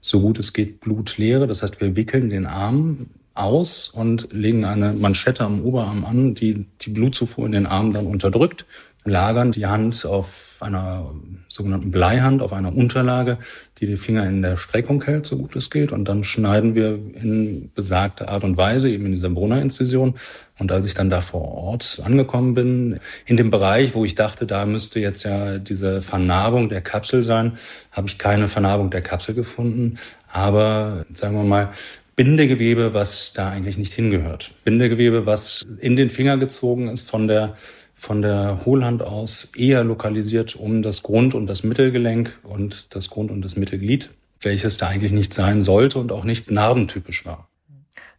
so 0.00 0.20
gut 0.20 0.38
es 0.38 0.52
geht 0.52 0.80
Blutlehre. 0.80 1.46
Das 1.46 1.62
heißt, 1.62 1.80
wir 1.80 1.96
wickeln 1.96 2.30
den 2.30 2.46
Arm 2.46 3.08
aus 3.40 3.88
und 3.88 4.28
legen 4.32 4.64
eine 4.64 4.92
Manschette 4.92 5.44
am 5.44 5.60
Oberarm 5.60 6.04
an, 6.04 6.34
die 6.34 6.66
die 6.80 6.90
Blutzufuhr 6.90 7.46
in 7.46 7.52
den 7.52 7.66
Arm 7.66 7.92
dann 7.92 8.06
unterdrückt, 8.06 8.66
lagern 9.04 9.52
die 9.52 9.66
Hand 9.66 10.04
auf 10.04 10.50
einer 10.60 11.10
sogenannten 11.48 11.90
Bleihand 11.90 12.42
auf 12.42 12.52
einer 12.52 12.74
Unterlage, 12.74 13.38
die 13.78 13.86
die 13.86 13.96
Finger 13.96 14.26
in 14.26 14.42
der 14.42 14.56
Streckung 14.56 15.02
hält, 15.02 15.26
so 15.26 15.36
gut 15.36 15.56
es 15.56 15.70
geht. 15.70 15.90
Und 15.90 16.06
dann 16.06 16.22
schneiden 16.22 16.74
wir 16.74 16.92
in 16.92 17.70
besagter 17.74 18.28
Art 18.28 18.44
und 18.44 18.56
Weise, 18.56 18.90
eben 18.90 19.06
in 19.06 19.12
dieser 19.12 19.30
Brunner-Inzision. 19.30 20.14
Und 20.58 20.70
als 20.70 20.86
ich 20.86 20.94
dann 20.94 21.10
da 21.10 21.20
vor 21.20 21.42
Ort 21.42 22.00
angekommen 22.04 22.54
bin, 22.54 23.00
in 23.26 23.36
dem 23.36 23.50
Bereich, 23.50 23.94
wo 23.94 24.04
ich 24.04 24.14
dachte, 24.14 24.46
da 24.46 24.66
müsste 24.66 25.00
jetzt 25.00 25.24
ja 25.24 25.58
diese 25.58 26.02
Vernarbung 26.02 26.68
der 26.68 26.82
Kapsel 26.82 27.24
sein, 27.24 27.52
habe 27.90 28.08
ich 28.08 28.18
keine 28.18 28.48
Vernarbung 28.48 28.90
der 28.90 29.02
Kapsel 29.02 29.34
gefunden. 29.34 29.98
Aber 30.32 31.04
sagen 31.12 31.34
wir 31.36 31.44
mal, 31.44 31.70
Bindegewebe, 32.16 32.94
was 32.94 33.32
da 33.32 33.50
eigentlich 33.50 33.78
nicht 33.78 33.92
hingehört. 33.92 34.54
Bindegewebe, 34.64 35.26
was 35.26 35.66
in 35.80 35.96
den 35.96 36.10
Finger 36.10 36.36
gezogen 36.36 36.88
ist 36.88 37.10
von 37.10 37.28
der 37.28 37.56
von 38.00 38.22
der 38.22 38.64
Hohlhand 38.64 39.02
aus 39.02 39.52
eher 39.54 39.84
lokalisiert 39.84 40.56
um 40.56 40.80
das 40.80 41.02
Grund- 41.02 41.34
und 41.34 41.46
das 41.46 41.62
Mittelgelenk 41.62 42.38
und 42.42 42.94
das 42.94 43.10
Grund- 43.10 43.30
und 43.30 43.42
das 43.42 43.56
Mittelglied, 43.56 44.14
welches 44.40 44.78
da 44.78 44.88
eigentlich 44.88 45.12
nicht 45.12 45.34
sein 45.34 45.60
sollte 45.60 45.98
und 45.98 46.10
auch 46.10 46.24
nicht 46.24 46.50
narbentypisch 46.50 47.26
war. 47.26 47.50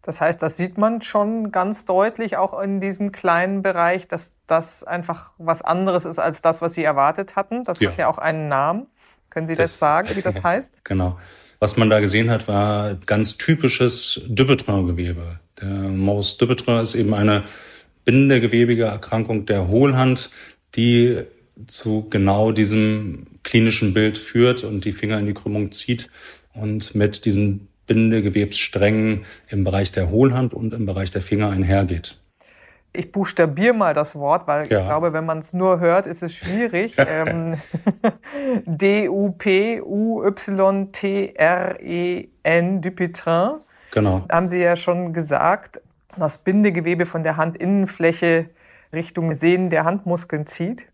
Das 0.03 0.21
heißt, 0.21 0.41
das 0.41 0.57
sieht 0.57 0.77
man 0.77 1.01
schon 1.01 1.51
ganz 1.51 1.85
deutlich 1.85 2.37
auch 2.37 2.59
in 2.59 2.79
diesem 2.79 3.11
kleinen 3.11 3.63
Bereich, 3.63 4.07
dass 4.07 4.33
das 4.45 4.83
einfach 4.83 5.31
was 5.39 5.63
anderes 5.63 6.05
ist 6.05 6.19
als 6.19 6.41
das, 6.41 6.61
was 6.61 6.73
Sie 6.73 6.83
erwartet 6.83 7.35
hatten. 7.35 7.63
Das 7.63 7.79
ja. 7.79 7.89
hat 7.89 7.97
ja 7.97 8.07
auch 8.07 8.19
einen 8.19 8.47
Namen. 8.47 8.87
Können 9.31 9.47
Sie 9.47 9.55
das, 9.55 9.71
das 9.71 9.79
sagen, 9.79 10.09
wie 10.15 10.21
das 10.21 10.43
heißt? 10.43 10.73
Genau. 10.83 11.17
Was 11.63 11.77
man 11.77 11.91
da 11.91 11.99
gesehen 11.99 12.31
hat, 12.31 12.47
war 12.47 12.95
ganz 13.05 13.37
typisches 13.37 14.19
Dupuytren-Gewebe. 14.27 15.39
Der 15.61 15.67
Maus 15.69 16.35
Dupuytren 16.37 16.81
ist 16.81 16.95
eben 16.95 17.13
eine 17.13 17.43
bindegewebige 18.03 18.85
Erkrankung 18.85 19.45
der 19.45 19.67
Hohlhand, 19.67 20.31
die 20.73 21.21
zu 21.67 22.07
genau 22.09 22.51
diesem 22.51 23.27
klinischen 23.43 23.93
Bild 23.93 24.17
führt 24.17 24.63
und 24.63 24.85
die 24.85 24.91
Finger 24.91 25.19
in 25.19 25.27
die 25.27 25.35
Krümmung 25.35 25.71
zieht 25.71 26.09
und 26.53 26.95
mit 26.95 27.25
diesen 27.25 27.67
Bindegewebssträngen 27.85 29.25
im 29.49 29.63
Bereich 29.63 29.91
der 29.91 30.09
Hohlhand 30.09 30.55
und 30.55 30.73
im 30.73 30.87
Bereich 30.87 31.11
der 31.11 31.21
Finger 31.21 31.51
einhergeht. 31.51 32.17
Ich 32.93 33.11
buchstabiere 33.11 33.73
mal 33.73 33.93
das 33.93 34.15
Wort, 34.15 34.47
weil 34.47 34.69
ja. 34.69 34.79
ich 34.79 34.85
glaube, 34.85 35.13
wenn 35.13 35.25
man 35.25 35.39
es 35.39 35.53
nur 35.53 35.79
hört, 35.79 36.07
ist 36.07 36.23
es 36.23 36.35
schwierig. 36.35 36.95
ähm, 37.07 37.55
D-U-P-U-Y-T-R-E-N, 38.65 39.71
Dupuytren. 42.81 43.61
Genau. 43.91 44.25
Haben 44.29 44.47
Sie 44.49 44.61
ja 44.61 44.75
schon 44.75 45.13
gesagt 45.13 45.81
das 46.17 46.39
Bindegewebe 46.39 47.05
von 47.05 47.23
der 47.23 47.37
Handinnenfläche 47.37 48.49
Richtung 48.91 49.33
Sehnen 49.33 49.69
der 49.69 49.85
Handmuskeln 49.85 50.45
zieht. 50.45 50.85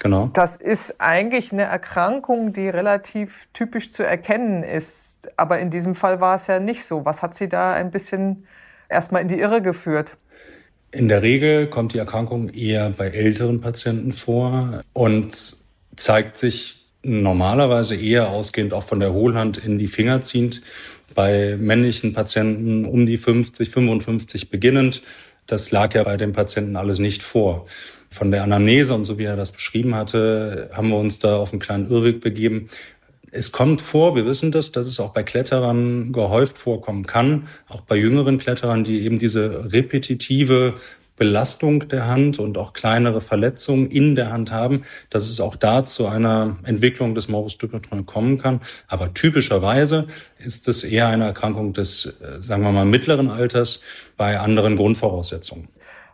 Genau. 0.00 0.28
Das 0.32 0.56
ist 0.56 1.00
eigentlich 1.00 1.52
eine 1.52 1.62
Erkrankung, 1.62 2.52
die 2.52 2.68
relativ 2.68 3.48
typisch 3.52 3.90
zu 3.90 4.02
erkennen 4.02 4.62
ist. 4.62 5.30
Aber 5.38 5.58
in 5.58 5.70
diesem 5.70 5.94
Fall 5.94 6.20
war 6.20 6.36
es 6.36 6.48
ja 6.48 6.60
nicht 6.60 6.84
so. 6.84 7.04
Was 7.04 7.22
hat 7.22 7.34
Sie 7.34 7.48
da 7.48 7.72
ein 7.72 7.90
bisschen 7.90 8.46
erstmal 8.88 9.22
in 9.22 9.28
die 9.28 9.38
Irre 9.38 9.62
geführt? 9.62 10.16
In 10.92 11.08
der 11.08 11.22
Regel 11.22 11.66
kommt 11.66 11.94
die 11.94 11.98
Erkrankung 11.98 12.48
eher 12.50 12.90
bei 12.90 13.08
älteren 13.08 13.60
Patienten 13.60 14.12
vor 14.12 14.82
und 14.92 15.36
zeigt 15.96 16.36
sich 16.36 16.86
normalerweise 17.02 17.94
eher 17.96 18.30
ausgehend 18.30 18.72
auch 18.72 18.82
von 18.82 19.00
der 19.00 19.12
Hohlhand 19.12 19.58
in 19.58 19.78
die 19.78 19.86
Finger 19.86 20.22
ziehend 20.22 20.62
bei 21.14 21.56
männlichen 21.58 22.12
Patienten 22.12 22.84
um 22.84 23.06
die 23.06 23.18
50, 23.18 23.70
55 23.70 24.50
beginnend. 24.50 25.02
Das 25.46 25.70
lag 25.70 25.94
ja 25.94 26.02
bei 26.02 26.16
den 26.16 26.32
Patienten 26.32 26.76
alles 26.76 26.98
nicht 26.98 27.22
vor. 27.22 27.66
Von 28.10 28.30
der 28.30 28.42
Anamnese 28.42 28.94
und 28.94 29.04
so 29.04 29.18
wie 29.18 29.24
er 29.24 29.36
das 29.36 29.52
beschrieben 29.52 29.94
hatte, 29.94 30.70
haben 30.72 30.88
wir 30.88 30.96
uns 30.96 31.18
da 31.18 31.36
auf 31.36 31.52
einen 31.52 31.60
kleinen 31.60 31.90
Irrweg 31.90 32.20
begeben. 32.20 32.68
Es 33.36 33.52
kommt 33.52 33.82
vor, 33.82 34.16
wir 34.16 34.24
wissen 34.24 34.50
das, 34.50 34.72
dass 34.72 34.86
es 34.86 34.98
auch 34.98 35.12
bei 35.12 35.22
Kletterern 35.22 36.12
gehäuft 36.12 36.56
vorkommen 36.56 37.06
kann, 37.06 37.48
auch 37.68 37.82
bei 37.82 37.96
jüngeren 37.96 38.38
Kletterern, 38.38 38.82
die 38.82 39.02
eben 39.02 39.18
diese 39.18 39.72
repetitive 39.72 40.74
Belastung 41.16 41.88
der 41.88 42.06
Hand 42.06 42.38
und 42.38 42.58
auch 42.58 42.72
kleinere 42.72 43.20
Verletzungen 43.20 43.90
in 43.90 44.14
der 44.14 44.30
Hand 44.30 44.52
haben, 44.52 44.84
dass 45.10 45.28
es 45.28 45.40
auch 45.40 45.56
da 45.56 45.84
zu 45.84 46.06
einer 46.06 46.56
Entwicklung 46.64 47.14
des 47.14 47.28
Morbus 47.28 47.58
Dupuytren 47.58 48.06
kommen 48.06 48.38
kann. 48.38 48.60
Aber 48.86 49.12
typischerweise 49.12 50.06
ist 50.38 50.68
es 50.68 50.84
eher 50.84 51.08
eine 51.08 51.24
Erkrankung 51.24 51.72
des, 51.72 52.06
äh, 52.06 52.40
sagen 52.40 52.62
wir 52.62 52.72
mal, 52.72 52.84
mittleren 52.84 53.30
Alters 53.30 53.80
bei 54.16 54.38
anderen 54.38 54.76
Grundvoraussetzungen. 54.76 55.68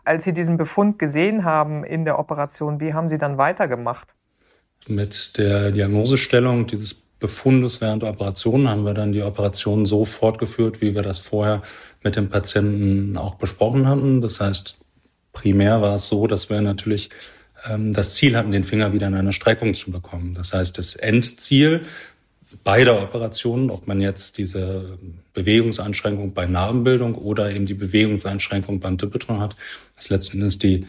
Als 0.05 0.25
Sie 0.25 0.33
diesen 0.33 0.57
Befund 0.57 0.99
gesehen 0.99 1.45
haben 1.45 1.85
in 1.85 2.05
der 2.05 2.19
Operation, 2.19 2.81
wie 2.81 2.95
haben 2.95 3.09
Sie 3.09 3.19
dann 3.19 3.38
weitergemacht? 3.38 4.14
Mit 4.88 5.38
der 5.38 5.71
Diagnosestellung 5.71 6.67
dieses 6.67 7.02
Befundes 7.23 7.81
während 7.81 8.02
der 8.02 8.11
Operation 8.11 8.69
haben 8.69 8.85
wir 8.85 8.93
dann 8.93 9.12
die 9.12 9.23
Operation 9.23 9.87
so 9.87 10.05
fortgeführt, 10.05 10.83
wie 10.83 10.95
wir 10.95 11.02
das 11.02 11.21
vorher 11.21 11.62
mit 12.02 12.17
dem 12.17 12.29
Patienten 12.29 13.17
auch 13.17 13.37
besprochen 13.37 13.88
hatten. 13.88 14.21
Das 14.21 14.41
heißt, 14.41 14.79
primär 15.33 15.81
war 15.81 15.95
es 15.95 16.09
so, 16.09 16.26
dass 16.26 16.50
wir 16.50 16.61
natürlich 16.61 17.11
ähm, 17.71 17.93
das 17.93 18.17
Ziel 18.17 18.37
hatten, 18.37 18.52
den 18.52 18.64
Finger 18.64 18.93
wieder 18.93 19.07
in 19.07 19.14
eine 19.14 19.33
Streckung 19.33 19.75
zu 19.75 19.91
bekommen. 19.91 20.35
Das 20.35 20.52
heißt, 20.52 20.76
das 20.76 20.97
Endziel 20.97 21.83
beider 22.64 23.02
Operationen, 23.02 23.71
ob 23.71 23.87
man 23.87 24.00
jetzt 24.00 24.37
diese 24.37 24.99
Bewegungseinschränkung 25.33 26.35
bei 26.35 26.47
Narbenbildung 26.47 27.14
oder 27.14 27.50
eben 27.50 27.67
die 27.67 27.75
Bewegungseinschränkung 27.75 28.81
beim 28.81 28.99
Dippeton 28.99 29.41
hat, 29.41 29.57
ist 29.97 30.11
letzten 30.11 30.38
Endes 30.38 30.59
die 30.59 30.87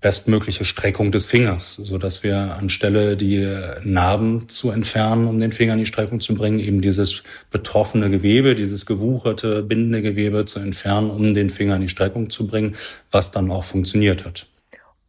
bestmögliche 0.00 0.64
Streckung 0.64 1.12
des 1.12 1.26
Fingers, 1.26 1.74
so 1.74 1.98
dass 1.98 2.22
wir 2.22 2.56
anstelle 2.56 3.16
die 3.16 3.60
Narben 3.82 4.48
zu 4.48 4.70
entfernen, 4.70 5.26
um 5.26 5.38
den 5.38 5.52
Finger 5.52 5.74
in 5.74 5.80
die 5.80 5.86
Streckung 5.86 6.20
zu 6.20 6.34
bringen, 6.34 6.58
eben 6.58 6.80
dieses 6.80 7.22
betroffene 7.50 8.10
Gewebe, 8.10 8.54
dieses 8.54 8.86
gewucherte, 8.86 9.62
bindende 9.62 10.00
Gewebe 10.02 10.46
zu 10.46 10.60
entfernen, 10.60 11.10
um 11.10 11.34
den 11.34 11.50
Finger 11.50 11.76
in 11.76 11.82
die 11.82 11.88
Streckung 11.88 12.30
zu 12.30 12.46
bringen, 12.46 12.76
was 13.10 13.30
dann 13.30 13.50
auch 13.50 13.64
funktioniert 13.64 14.24
hat. 14.24 14.46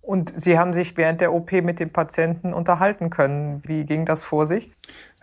Und 0.01 0.33
Sie 0.35 0.57
haben 0.57 0.73
sich 0.73 0.97
während 0.97 1.21
der 1.21 1.31
OP 1.31 1.51
mit 1.53 1.79
dem 1.79 1.91
Patienten 1.91 2.53
unterhalten 2.53 3.09
können. 3.09 3.61
Wie 3.65 3.85
ging 3.85 4.05
das 4.05 4.23
vor 4.23 4.45
sich? 4.45 4.71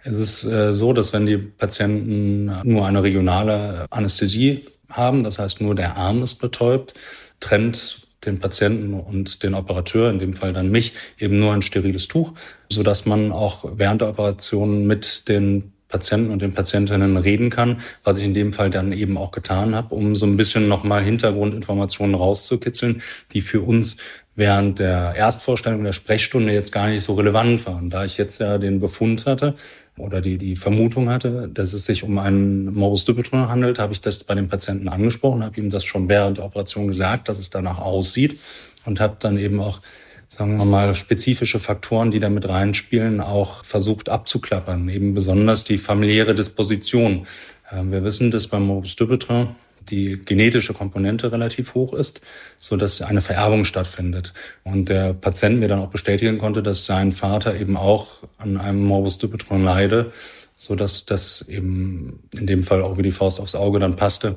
Es 0.02 0.14
ist 0.14 0.44
äh, 0.44 0.72
so, 0.72 0.92
dass 0.92 1.12
wenn 1.12 1.26
die 1.26 1.36
Patienten 1.36 2.50
nur 2.62 2.86
eine 2.86 3.02
regionale 3.02 3.86
Anästhesie 3.90 4.64
haben, 4.88 5.24
das 5.24 5.38
heißt 5.38 5.60
nur 5.60 5.74
der 5.74 5.96
Arm 5.96 6.22
ist 6.22 6.36
betäubt, 6.36 6.94
trennt 7.40 8.07
den 8.26 8.38
Patienten 8.38 8.94
und 8.94 9.42
den 9.42 9.54
Operateur, 9.54 10.10
in 10.10 10.18
dem 10.18 10.32
Fall 10.32 10.52
dann 10.52 10.70
mich, 10.70 10.94
eben 11.18 11.38
nur 11.38 11.52
ein 11.52 11.62
steriles 11.62 12.08
Tuch, 12.08 12.32
so 12.68 12.82
dass 12.82 13.06
man 13.06 13.32
auch 13.32 13.64
während 13.74 14.00
der 14.00 14.08
Operation 14.08 14.86
mit 14.86 15.28
den 15.28 15.72
Patienten 15.88 16.30
und 16.30 16.42
den 16.42 16.52
Patientinnen 16.52 17.16
reden 17.16 17.48
kann, 17.48 17.80
was 18.04 18.18
ich 18.18 18.24
in 18.24 18.34
dem 18.34 18.52
Fall 18.52 18.70
dann 18.70 18.92
eben 18.92 19.16
auch 19.16 19.30
getan 19.30 19.74
habe, 19.74 19.94
um 19.94 20.16
so 20.16 20.26
ein 20.26 20.36
bisschen 20.36 20.68
nochmal 20.68 21.02
Hintergrundinformationen 21.02 22.14
rauszukitzeln, 22.14 23.02
die 23.32 23.40
für 23.40 23.62
uns 23.62 23.96
während 24.34 24.78
der 24.78 25.14
Erstvorstellung 25.16 25.82
der 25.82 25.92
Sprechstunde 25.92 26.52
jetzt 26.52 26.72
gar 26.72 26.88
nicht 26.88 27.02
so 27.02 27.14
relevant 27.14 27.66
waren. 27.66 27.90
Da 27.90 28.04
ich 28.04 28.18
jetzt 28.18 28.38
ja 28.38 28.58
den 28.58 28.80
Befund 28.80 29.26
hatte, 29.26 29.54
oder 29.98 30.20
die, 30.20 30.38
die 30.38 30.56
Vermutung 30.56 31.08
hatte, 31.08 31.48
dass 31.52 31.72
es 31.72 31.84
sich 31.84 32.02
um 32.02 32.18
einen 32.18 32.74
Morbus 32.74 33.04
Dupuytren 33.04 33.48
handelt, 33.48 33.78
habe 33.78 33.92
ich 33.92 34.00
das 34.00 34.24
bei 34.24 34.34
dem 34.34 34.48
Patienten 34.48 34.88
angesprochen, 34.88 35.44
habe 35.44 35.60
ihm 35.60 35.70
das 35.70 35.84
schon 35.84 36.08
während 36.08 36.38
der 36.38 36.44
Operation 36.44 36.86
gesagt, 36.86 37.28
dass 37.28 37.38
es 37.38 37.50
danach 37.50 37.78
aussieht 37.78 38.38
und 38.84 39.00
habe 39.00 39.16
dann 39.18 39.38
eben 39.38 39.60
auch 39.60 39.80
sagen 40.28 40.58
wir 40.58 40.66
mal, 40.66 40.94
spezifische 40.94 41.58
Faktoren, 41.58 42.10
die 42.10 42.20
da 42.20 42.28
mit 42.28 42.46
reinspielen, 42.46 43.20
auch 43.20 43.64
versucht 43.64 44.10
abzuklappern. 44.10 44.86
Eben 44.90 45.14
besonders 45.14 45.64
die 45.64 45.78
familiäre 45.78 46.34
Disposition. 46.34 47.26
Ähm, 47.72 47.90
wir 47.90 48.04
wissen, 48.04 48.30
dass 48.30 48.46
beim 48.46 48.64
Morbus 48.64 48.94
Dupuytren 48.94 49.56
die 49.90 50.18
genetische 50.24 50.74
Komponente 50.74 51.32
relativ 51.32 51.74
hoch 51.74 51.92
ist, 51.92 52.20
so 52.56 52.76
dass 52.76 53.02
eine 53.02 53.20
Vererbung 53.20 53.64
stattfindet. 53.64 54.32
Und 54.64 54.88
der 54.88 55.14
Patient 55.14 55.58
mir 55.58 55.68
dann 55.68 55.80
auch 55.80 55.90
bestätigen 55.90 56.38
konnte, 56.38 56.62
dass 56.62 56.84
sein 56.84 57.12
Vater 57.12 57.58
eben 57.58 57.76
auch 57.76 58.22
an 58.38 58.56
einem 58.56 58.84
Morbus 58.84 59.18
Dupuytren 59.18 59.64
leide, 59.64 60.12
so 60.56 60.74
dass 60.74 61.06
das 61.06 61.42
eben 61.48 62.20
in 62.32 62.46
dem 62.46 62.62
Fall 62.62 62.82
auch 62.82 62.98
wie 62.98 63.02
die 63.02 63.12
Faust 63.12 63.40
aufs 63.40 63.54
Auge 63.54 63.78
dann 63.78 63.96
passte, 63.96 64.36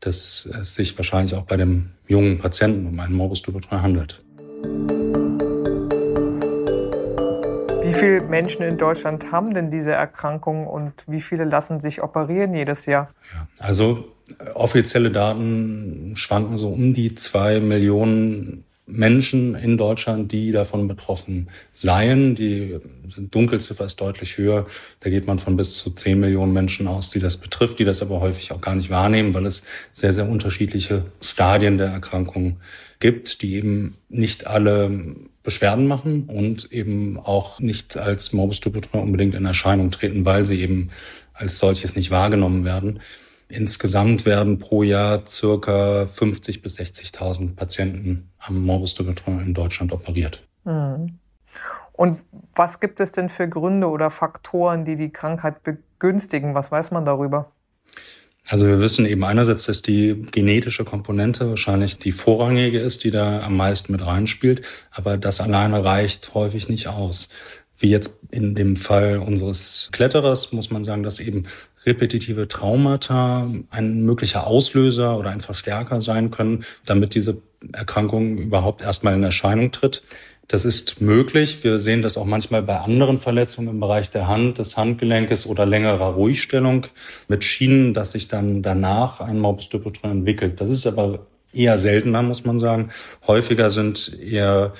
dass 0.00 0.46
es 0.60 0.74
sich 0.74 0.96
wahrscheinlich 0.98 1.34
auch 1.34 1.44
bei 1.44 1.56
dem 1.56 1.90
jungen 2.06 2.38
Patienten 2.38 2.86
um 2.86 2.98
einen 3.00 3.14
Morbus 3.14 3.42
Dupuytren 3.42 3.82
handelt. 3.82 4.22
Wie 7.92 7.98
viele 7.98 8.22
Menschen 8.22 8.62
in 8.62 8.78
Deutschland 8.78 9.32
haben 9.32 9.52
denn 9.52 9.70
diese 9.70 9.92
Erkrankung 9.92 10.66
und 10.66 10.94
wie 11.06 11.20
viele 11.20 11.44
lassen 11.44 11.78
sich 11.78 12.02
operieren 12.02 12.54
jedes 12.54 12.86
Jahr? 12.86 13.10
Ja, 13.34 13.46
also 13.58 14.08
offizielle 14.54 15.10
Daten 15.10 16.12
schwanken 16.14 16.56
so 16.56 16.68
um 16.68 16.94
die 16.94 17.14
zwei 17.14 17.60
Millionen 17.60 18.64
Menschen 18.86 19.54
in 19.54 19.76
Deutschland, 19.76 20.32
die 20.32 20.52
davon 20.52 20.88
betroffen 20.88 21.48
seien. 21.74 22.34
Die 22.34 22.78
Dunkelziffer 23.30 23.84
ist 23.84 24.00
deutlich 24.00 24.38
höher. 24.38 24.64
Da 25.00 25.10
geht 25.10 25.26
man 25.26 25.38
von 25.38 25.58
bis 25.58 25.76
zu 25.76 25.90
zehn 25.90 26.18
Millionen 26.18 26.54
Menschen 26.54 26.88
aus, 26.88 27.10
die 27.10 27.20
das 27.20 27.36
betrifft, 27.36 27.78
die 27.78 27.84
das 27.84 28.00
aber 28.00 28.20
häufig 28.20 28.52
auch 28.52 28.62
gar 28.62 28.74
nicht 28.74 28.88
wahrnehmen, 28.88 29.34
weil 29.34 29.44
es 29.44 29.64
sehr, 29.92 30.14
sehr 30.14 30.30
unterschiedliche 30.30 31.04
Stadien 31.20 31.76
der 31.76 31.88
Erkrankung 31.88 32.56
gibt, 33.00 33.42
die 33.42 33.56
eben 33.56 33.96
nicht 34.08 34.46
alle 34.46 34.90
Beschwerden 35.42 35.86
machen 35.86 36.24
und 36.28 36.70
eben 36.70 37.18
auch 37.18 37.60
nicht 37.60 37.96
als 37.96 38.32
Morbus 38.32 38.60
Dupuytren 38.60 39.00
unbedingt 39.00 39.34
in 39.34 39.44
Erscheinung 39.44 39.90
treten, 39.90 40.24
weil 40.24 40.44
sie 40.44 40.60
eben 40.60 40.90
als 41.34 41.58
solches 41.58 41.96
nicht 41.96 42.10
wahrgenommen 42.10 42.64
werden. 42.64 43.00
Insgesamt 43.48 44.24
werden 44.24 44.58
pro 44.58 44.82
Jahr 44.82 45.26
circa 45.26 46.06
50 46.06 46.62
bis 46.62 46.78
60.000 46.78 47.54
Patienten 47.54 48.30
am 48.38 48.64
Morbus 48.64 48.94
Dupuytren 48.94 49.40
in 49.40 49.52
Deutschland 49.52 49.92
operiert. 49.92 50.46
Mhm. 50.64 51.18
Und 51.92 52.22
was 52.54 52.80
gibt 52.80 53.00
es 53.00 53.12
denn 53.12 53.28
für 53.28 53.48
Gründe 53.48 53.88
oder 53.88 54.10
Faktoren, 54.10 54.84
die 54.84 54.96
die 54.96 55.10
Krankheit 55.10 55.62
begünstigen? 55.62 56.54
Was 56.54 56.72
weiß 56.72 56.90
man 56.90 57.04
darüber? 57.04 57.52
Also 58.48 58.66
wir 58.66 58.80
wissen 58.80 59.06
eben 59.06 59.24
einerseits, 59.24 59.66
dass 59.66 59.82
die 59.82 60.20
genetische 60.30 60.84
Komponente 60.84 61.48
wahrscheinlich 61.48 61.98
die 61.98 62.12
vorrangige 62.12 62.80
ist, 62.80 63.04
die 63.04 63.10
da 63.10 63.40
am 63.40 63.56
meisten 63.56 63.92
mit 63.92 64.04
reinspielt, 64.04 64.62
aber 64.90 65.16
das 65.16 65.40
alleine 65.40 65.84
reicht 65.84 66.34
häufig 66.34 66.68
nicht 66.68 66.88
aus. 66.88 67.28
Wie 67.78 67.90
jetzt 67.90 68.20
in 68.30 68.54
dem 68.54 68.76
Fall 68.76 69.18
unseres 69.18 69.88
Kletterers 69.92 70.52
muss 70.52 70.70
man 70.70 70.84
sagen, 70.84 71.02
dass 71.02 71.18
eben 71.18 71.44
repetitive 71.84 72.46
Traumata 72.46 73.48
ein 73.70 74.02
möglicher 74.04 74.46
Auslöser 74.46 75.18
oder 75.18 75.30
ein 75.30 75.40
Verstärker 75.40 76.00
sein 76.00 76.30
können, 76.30 76.64
damit 76.86 77.14
diese 77.14 77.38
Erkrankung 77.72 78.38
überhaupt 78.38 78.82
erstmal 78.82 79.14
in 79.14 79.22
Erscheinung 79.22 79.72
tritt. 79.72 80.02
Das 80.52 80.66
ist 80.66 81.00
möglich. 81.00 81.64
Wir 81.64 81.78
sehen 81.78 82.02
das 82.02 82.18
auch 82.18 82.26
manchmal 82.26 82.62
bei 82.62 82.78
anderen 82.78 83.16
Verletzungen 83.16 83.68
im 83.68 83.80
Bereich 83.80 84.10
der 84.10 84.28
Hand, 84.28 84.58
des 84.58 84.76
Handgelenkes 84.76 85.46
oder 85.46 85.64
längerer 85.64 86.08
Ruhigstellung 86.08 86.86
mit 87.26 87.42
Schienen, 87.42 87.94
dass 87.94 88.12
sich 88.12 88.28
dann 88.28 88.60
danach 88.60 89.22
ein 89.22 89.38
Morbus 89.38 89.70
Dupuytren 89.70 90.10
entwickelt. 90.10 90.60
Das 90.60 90.68
ist 90.68 90.86
aber 90.86 91.20
eher 91.54 91.78
seltener, 91.78 92.20
muss 92.20 92.44
man 92.44 92.58
sagen. 92.58 92.90
Häufiger 93.26 93.70
sind 93.70 94.14
eher 94.20 94.74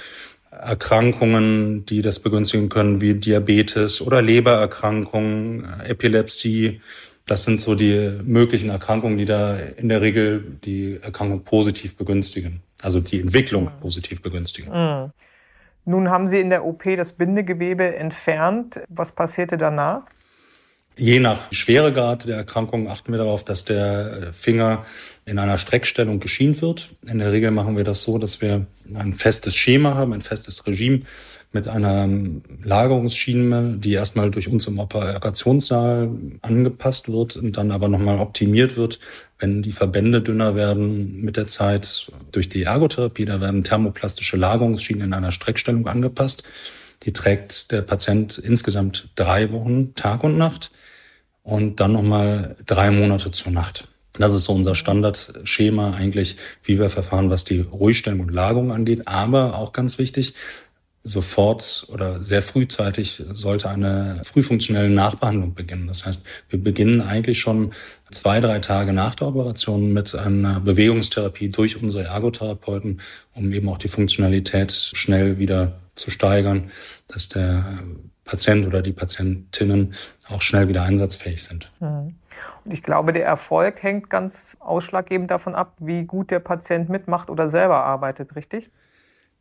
Erkrankungen, 0.51 1.87
die 1.87 2.03
das 2.03 2.19
begünstigen 2.19 2.69
können, 2.69 3.01
wie 3.01 3.15
Diabetes 3.15 4.03
oder 4.03 4.21
Lebererkrankungen, 4.21 5.65
Epilepsie. 5.87 6.83
Das 7.25 7.45
sind 7.45 7.63
so 7.63 7.75
die 7.75 8.19
möglichen 8.25 8.69
Erkrankungen, 8.69 9.17
die 9.17 9.25
da 9.25 9.57
in 9.57 9.89
der 9.89 10.03
Regel 10.03 10.59
die 10.67 10.99
Erkrankung 11.01 11.45
positiv 11.45 11.97
begünstigen, 11.97 12.61
also 12.83 13.01
die 13.01 13.21
Entwicklung 13.21 13.71
positiv 13.81 14.21
begünstigen. 14.21 14.71
Mhm. 14.71 15.13
Nun 15.85 16.11
haben 16.11 16.29
Sie 16.29 16.40
in 16.40 16.51
der 16.51 16.64
OP 16.64 16.85
das 16.97 17.12
Bindegewebe 17.14 17.97
entfernt. 17.97 18.81
Was 18.88 19.12
passierte 19.12 19.57
danach? 19.57 20.03
Je 20.97 21.21
nach 21.21 21.51
Schweregrad 21.53 22.29
der 22.29 22.37
Erkrankung 22.37 22.88
achten 22.88 23.12
wir 23.12 23.18
darauf, 23.18 23.45
dass 23.45 23.64
der 23.64 24.33
Finger 24.35 24.85
in 25.25 25.38
einer 25.38 25.57
Streckstellung 25.57 26.21
geschient 26.21 26.61
wird. 26.61 26.90
In 27.07 27.18
der 27.18 27.33
Regel 27.33 27.51
machen 27.51 27.77
wir 27.77 27.85
das 27.85 28.03
so, 28.03 28.18
dass 28.18 28.42
wir 28.42 28.66
ein 28.95 29.14
festes 29.14 29.57
Schema 29.57 29.95
haben, 29.95 30.12
ein 30.12 30.21
festes 30.21 30.66
Regime 30.66 31.01
mit 31.53 31.68
einer 31.68 32.09
Lagerungsschiene, 32.62 33.77
die 33.79 33.92
erstmal 33.92 34.31
durch 34.31 34.49
uns 34.49 34.66
im 34.66 34.79
Operationssaal 34.79 36.11
angepasst 36.42 37.11
wird 37.11 37.37
und 37.37 37.57
dann 37.57 37.71
aber 37.71 37.88
nochmal 37.88 38.18
optimiert 38.18 38.77
wird, 38.77 39.01
wenn 39.42 39.61
die 39.61 39.72
Verbände 39.72 40.22
dünner 40.22 40.55
werden 40.55 41.20
mit 41.20 41.37
der 41.37 41.48
Zeit 41.48 42.12
durch 42.31 42.48
die 42.48 42.62
Ergotherapie. 42.62 43.24
Da 43.24 43.40
werden 43.40 43.64
thermoplastische 43.64 44.37
Lagerungsschienen 44.37 45.09
in 45.09 45.12
einer 45.12 45.33
Streckstellung 45.33 45.88
angepasst. 45.88 46.44
Die 47.02 47.12
trägt 47.12 47.72
der 47.72 47.83
Patient 47.83 48.38
insgesamt 48.38 49.09
drei 49.16 49.50
Wochen 49.50 49.94
Tag 49.94 50.22
und 50.22 50.38
Nacht 50.38 50.70
und 51.42 51.81
dann 51.81 51.92
nochmal 51.92 52.55
drei 52.66 52.92
Monate 52.92 53.33
zur 53.33 53.50
Nacht. 53.50 53.88
Das 54.12 54.33
ist 54.33 54.44
so 54.44 54.52
unser 54.52 54.76
Standardschema 54.76 55.94
eigentlich, 55.94 56.37
wie 56.62 56.78
wir 56.78 56.88
verfahren, 56.88 57.28
was 57.28 57.44
die 57.44 57.61
Ruhigstellung 57.61 58.20
und 58.20 58.33
Lagerung 58.33 58.70
angeht. 58.70 59.09
Aber 59.09 59.59
auch 59.59 59.72
ganz 59.72 59.98
wichtig, 59.98 60.35
sofort 61.05 61.87
oder 61.93 62.23
sehr 62.23 62.43
frühzeitig 62.43 63.23
sollte 63.33 63.69
eine 63.69 64.21
frühfunktionelle 64.25 64.91
Nachbehandlung 64.91 65.55
beginnen. 65.55 65.88
Das 65.88 66.07
heißt, 66.07 66.21
wir 66.49 66.62
beginnen 66.62 67.01
eigentlich 67.01 67.41
schon 67.41 67.73
zwei, 68.11 68.41
drei 68.41 68.61
Tage 68.61 68.93
nach 68.93 69.17
der 69.17 69.29
Operation 69.29 69.93
mit 69.93 70.15
einer 70.15 70.61
Bewegungstherapie 70.61 71.49
durch 71.51 71.83
unsere 71.83 72.05
Ergotherapeuten, 72.05 73.01
um 73.35 73.53
eben 73.53 73.69
auch 73.69 73.79
die 73.79 73.88
Funktionalität 73.88 74.73
schnell 74.73 75.38
wieder 75.38 75.81
zu 75.97 76.11
steigern, 76.11 76.71
dass 77.09 77.29
der 77.29 77.81
Patient 78.25 78.67
oder 78.67 78.83
die 78.83 78.93
Patientinnen 78.93 79.95
auch 80.29 80.41
schnell 80.41 80.69
wieder 80.69 80.83
einsatzfähig 80.83 81.43
sind. 81.43 81.73
Mhm. 81.81 82.15
Und 82.65 82.73
ich 82.73 82.83
glaube, 82.83 83.12
der 83.12 83.25
Erfolg 83.25 83.83
hängt 83.83 84.09
ganz 84.09 84.57
ausschlaggebend 84.61 85.31
davon 85.31 85.57
ab, 85.57 85.75
wie 85.81 86.05
gut 86.05 86.31
der 86.31 86.38
Patient 86.38 86.88
mitmacht 86.88 87.29
oder 87.29 87.49
selber 87.49 87.85
arbeitet, 87.85 88.37
richtig? 88.37 88.71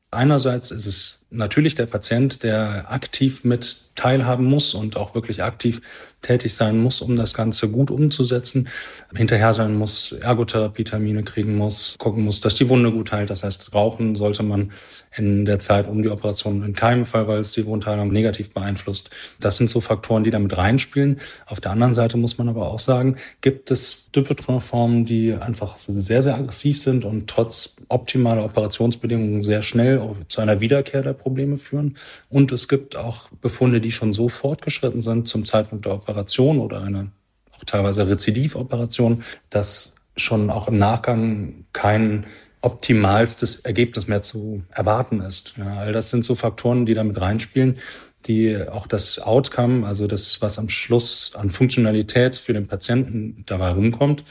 Einerseits 0.10 0.72
ist 0.72 0.88
es 0.88 1.21
natürlich 1.32 1.76
der 1.76 1.86
Patient, 1.86 2.44
der 2.44 2.92
aktiv 2.92 3.44
mit 3.44 3.92
teilhaben 3.96 4.46
muss 4.46 4.74
und 4.74 4.98
auch 4.98 5.16
wirklich 5.16 5.44
aktiv 5.44 5.82
tätig 6.22 6.54
sein 6.54 6.78
muss, 6.78 7.02
um 7.02 7.16
das 7.16 7.34
Ganze 7.34 7.70
gut 7.70 7.90
umzusetzen. 7.90 8.70
Hinterher 9.16 9.54
sein 9.54 9.74
muss, 9.74 10.12
Ergotherapie-Termine 10.12 11.24
kriegen 11.24 11.56
muss, 11.56 11.96
gucken 11.98 12.24
muss, 12.24 12.42
dass 12.42 12.56
die 12.56 12.70
Wunde 12.70 12.92
gut 12.92 13.12
heilt. 13.12 13.30
Das 13.30 13.44
heißt, 13.44 13.74
rauchen 13.74 14.16
sollte 14.16 14.44
man 14.44 14.72
in 15.16 15.46
der 15.46 15.60
Zeit 15.60 15.88
um 15.88 16.04
die 16.04 16.10
Operation 16.10 16.64
in 16.64 16.74
keinem 16.74 17.06
Fall, 17.06 17.28
weil 17.28 17.40
es 17.40 17.54
die 17.54 17.66
Wundheilung 17.66 18.12
negativ 18.12 18.52
beeinflusst. 18.52 19.10
Das 19.40 19.58
sind 19.58 19.70
so 19.70 19.82
Faktoren, 19.82 20.24
die 20.24 20.30
damit 20.30 20.56
reinspielen. 20.56 21.20
Auf 21.48 21.60
der 21.60 21.72
anderen 21.72 21.94
Seite 21.94 22.18
muss 22.18 22.38
man 22.38 22.50
aber 22.50 22.72
auch 22.72 22.80
sagen, 22.80 23.18
gibt 23.42 23.72
es 23.72 24.10
Dupuytren-Formen, 24.12 25.06
die 25.06 25.34
einfach 25.34 25.78
sehr, 25.78 26.22
sehr 26.22 26.36
aggressiv 26.36 26.80
sind 26.80 27.04
und 27.04 27.28
trotz 27.28 27.78
optimaler 27.88 28.46
Operationsbedingungen 28.46 29.44
sehr 29.44 29.62
schnell 29.62 30.02
zu 30.28 30.42
einer 30.42 30.60
Wiederkehr 30.60 31.02
der 31.02 31.14
Probleme 31.22 31.58
führen. 31.58 31.98
Und 32.30 32.52
es 32.52 32.68
gibt 32.68 32.98
auch 32.98 33.30
Befunde, 33.42 33.82
die 33.82 33.92
schon 33.92 34.14
so 34.14 34.30
fortgeschritten 34.30 35.02
sind 35.02 35.28
zum 35.28 35.46
Zeitpunkt 35.46 35.86
der 35.86 35.94
Operation 35.94 36.60
oder 36.60 36.82
einer 36.82 37.08
auch 37.56 37.64
teilweise 37.66 38.08
Rezidivoperation, 38.08 39.24
dass 39.50 39.96
schon 40.18 40.50
auch 40.50 40.68
im 40.68 40.78
Nachgang 40.78 41.66
kein 41.74 42.26
optimalstes 42.62 43.62
Ergebnis 43.62 44.08
mehr 44.08 44.22
zu 44.22 44.64
erwarten 44.70 45.22
ist. 45.22 45.56
Ja, 45.58 45.78
all 45.78 45.94
das 45.94 46.10
sind 46.10 46.24
so 46.24 46.36
Faktoren, 46.36 46.86
die 46.86 46.94
damit 46.94 47.20
reinspielen, 47.20 47.80
die 48.28 48.56
auch 48.70 48.86
das 48.86 49.20
Outcome, 49.20 49.86
also 49.88 50.08
das, 50.08 50.42
was 50.42 50.60
am 50.60 50.70
Schluss 50.70 51.34
an 51.36 51.50
Funktionalität 51.50 52.38
für 52.38 52.54
den 52.54 52.68
Patienten 52.68 53.44
dabei 53.48 53.72
rumkommt, 53.72 54.24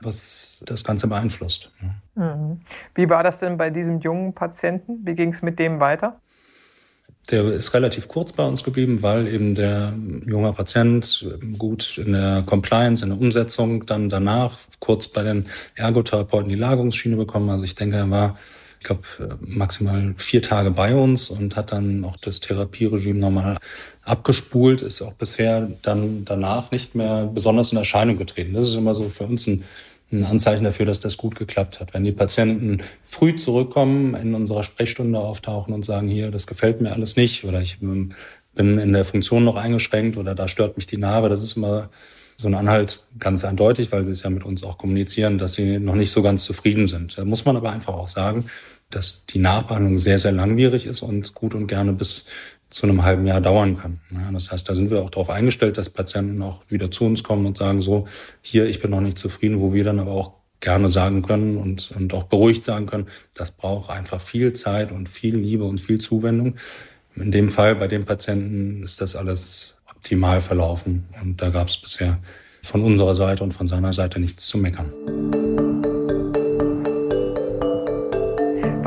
was 0.00 0.62
das 0.66 0.84
Ganze 0.84 1.06
beeinflusst. 1.06 1.72
Mhm. 2.14 2.60
Wie 2.94 3.08
war 3.08 3.22
das 3.22 3.38
denn 3.38 3.56
bei 3.56 3.70
diesem 3.70 4.00
jungen 4.00 4.34
Patienten? 4.34 5.00
Wie 5.04 5.14
ging 5.14 5.32
es 5.32 5.42
mit 5.42 5.58
dem 5.58 5.80
weiter? 5.80 6.20
Der 7.30 7.44
ist 7.44 7.74
relativ 7.74 8.08
kurz 8.08 8.32
bei 8.32 8.46
uns 8.46 8.64
geblieben, 8.64 9.02
weil 9.02 9.28
eben 9.28 9.54
der 9.54 9.92
junge 10.26 10.52
Patient 10.54 11.26
gut 11.58 11.98
in 11.98 12.12
der 12.12 12.42
Compliance, 12.46 13.04
in 13.04 13.10
der 13.10 13.20
Umsetzung 13.20 13.84
dann 13.84 14.08
danach 14.08 14.58
kurz 14.78 15.08
bei 15.08 15.22
den 15.22 15.46
Ergotherapeuten 15.74 16.48
die 16.48 16.54
Lagerungsschiene 16.54 17.16
bekommen. 17.16 17.50
Also 17.50 17.64
ich 17.64 17.74
denke, 17.74 17.96
er 17.96 18.10
war, 18.10 18.36
ich 18.80 18.86
glaube, 18.86 19.02
maximal 19.40 20.14
vier 20.16 20.40
Tage 20.40 20.70
bei 20.70 20.94
uns 20.94 21.28
und 21.28 21.54
hat 21.54 21.72
dann 21.72 22.02
auch 22.04 22.16
das 22.16 22.40
Therapieregime 22.40 23.18
nochmal 23.18 23.58
abgespult, 24.04 24.80
ist 24.80 25.02
auch 25.02 25.12
bisher 25.12 25.68
dann 25.82 26.24
danach 26.24 26.70
nicht 26.70 26.94
mehr 26.94 27.26
besonders 27.26 27.72
in 27.72 27.78
Erscheinung 27.78 28.16
getreten. 28.16 28.54
Das 28.54 28.66
ist 28.66 28.74
immer 28.74 28.94
so 28.94 29.10
für 29.10 29.24
uns 29.24 29.46
ein 29.46 29.64
ein 30.10 30.24
Anzeichen 30.24 30.64
dafür, 30.64 30.86
dass 30.86 31.00
das 31.00 31.16
gut 31.16 31.36
geklappt 31.36 31.80
hat. 31.80 31.92
Wenn 31.92 32.04
die 32.04 32.12
Patienten 32.12 32.78
früh 33.04 33.36
zurückkommen, 33.36 34.14
in 34.14 34.34
unserer 34.34 34.62
Sprechstunde 34.62 35.18
auftauchen 35.18 35.74
und 35.74 35.84
sagen, 35.84 36.08
hier, 36.08 36.30
das 36.30 36.46
gefällt 36.46 36.80
mir 36.80 36.92
alles 36.92 37.16
nicht 37.16 37.44
oder 37.44 37.60
ich 37.60 37.78
bin 37.80 38.14
in 38.56 38.92
der 38.92 39.04
Funktion 39.04 39.44
noch 39.44 39.56
eingeschränkt 39.56 40.16
oder 40.16 40.34
da 40.34 40.48
stört 40.48 40.76
mich 40.76 40.86
die 40.86 40.96
Narbe, 40.96 41.28
das 41.28 41.42
ist 41.42 41.56
immer 41.56 41.90
so 42.36 42.48
ein 42.48 42.54
Anhalt 42.54 43.04
ganz 43.18 43.44
eindeutig, 43.44 43.92
weil 43.92 44.04
sie 44.04 44.12
es 44.12 44.22
ja 44.22 44.30
mit 44.30 44.44
uns 44.44 44.62
auch 44.62 44.78
kommunizieren, 44.78 45.38
dass 45.38 45.54
sie 45.54 45.78
noch 45.78 45.96
nicht 45.96 46.10
so 46.10 46.22
ganz 46.22 46.44
zufrieden 46.44 46.86
sind. 46.86 47.18
Da 47.18 47.24
muss 47.24 47.44
man 47.44 47.56
aber 47.56 47.72
einfach 47.72 47.94
auch 47.94 48.08
sagen, 48.08 48.46
dass 48.90 49.26
die 49.26 49.38
Nachbehandlung 49.38 49.98
sehr, 49.98 50.18
sehr 50.18 50.32
langwierig 50.32 50.86
ist 50.86 51.02
und 51.02 51.34
gut 51.34 51.54
und 51.54 51.66
gerne 51.66 51.92
bis 51.92 52.26
zu 52.70 52.86
einem 52.86 53.02
halben 53.02 53.26
Jahr 53.26 53.40
dauern 53.40 53.78
kann. 53.78 54.00
Ja, 54.10 54.30
das 54.32 54.52
heißt, 54.52 54.68
da 54.68 54.74
sind 54.74 54.90
wir 54.90 55.02
auch 55.02 55.10
darauf 55.10 55.30
eingestellt, 55.30 55.78
dass 55.78 55.90
Patienten 55.90 56.42
auch 56.42 56.62
wieder 56.68 56.90
zu 56.90 57.04
uns 57.04 57.22
kommen 57.22 57.46
und 57.46 57.56
sagen, 57.56 57.80
so, 57.80 58.06
hier, 58.42 58.66
ich 58.66 58.80
bin 58.80 58.90
noch 58.90 59.00
nicht 59.00 59.18
zufrieden, 59.18 59.60
wo 59.60 59.72
wir 59.72 59.84
dann 59.84 59.98
aber 59.98 60.12
auch 60.12 60.32
gerne 60.60 60.88
sagen 60.88 61.22
können 61.22 61.56
und, 61.56 61.92
und 61.92 62.12
auch 62.14 62.24
beruhigt 62.24 62.64
sagen 62.64 62.86
können, 62.86 63.06
das 63.34 63.50
braucht 63.52 63.90
einfach 63.90 64.20
viel 64.20 64.52
Zeit 64.52 64.90
und 64.90 65.08
viel 65.08 65.36
Liebe 65.36 65.64
und 65.64 65.80
viel 65.80 65.98
Zuwendung. 65.98 66.56
In 67.14 67.30
dem 67.30 67.48
Fall 67.48 67.76
bei 67.76 67.88
den 67.88 68.04
Patienten 68.04 68.82
ist 68.82 69.00
das 69.00 69.16
alles 69.16 69.76
optimal 69.88 70.40
verlaufen 70.40 71.06
und 71.22 71.40
da 71.40 71.48
gab 71.50 71.68
es 71.68 71.76
bisher 71.76 72.18
von 72.62 72.82
unserer 72.82 73.14
Seite 73.14 73.44
und 73.44 73.52
von 73.52 73.66
seiner 73.66 73.92
Seite 73.92 74.20
nichts 74.20 74.46
zu 74.46 74.58
meckern. 74.58 74.92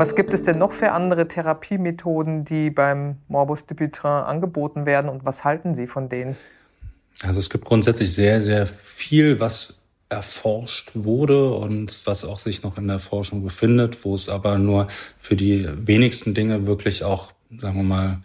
Was 0.02 0.16
gibt 0.16 0.34
es 0.34 0.42
denn 0.42 0.58
noch 0.58 0.72
für 0.72 0.90
andere 0.90 1.28
Therapiemethoden, 1.28 2.44
die 2.44 2.70
beim 2.70 3.18
Morbus 3.28 3.66
Dupuytren 3.66 4.24
angeboten 4.24 4.84
werden 4.84 5.08
und 5.08 5.24
was 5.24 5.44
halten 5.44 5.76
Sie 5.76 5.86
von 5.86 6.08
denen? 6.08 6.34
Also 7.22 7.38
es 7.38 7.48
gibt 7.48 7.64
grundsätzlich 7.64 8.12
sehr, 8.12 8.40
sehr 8.40 8.66
viel, 8.66 9.38
was 9.38 9.78
erforscht 10.08 10.90
wurde 10.94 11.52
und 11.52 12.04
was 12.04 12.24
auch 12.24 12.40
sich 12.40 12.64
noch 12.64 12.78
in 12.78 12.88
der 12.88 12.98
Forschung 12.98 13.44
befindet, 13.44 14.04
wo 14.04 14.16
es 14.16 14.28
aber 14.28 14.58
nur 14.58 14.88
für 15.20 15.36
die 15.36 15.68
wenigsten 15.86 16.34
Dinge 16.34 16.66
wirklich 16.66 17.04
auch, 17.04 17.30
sagen 17.56 17.76
wir 17.76 17.84
mal, 17.84 18.22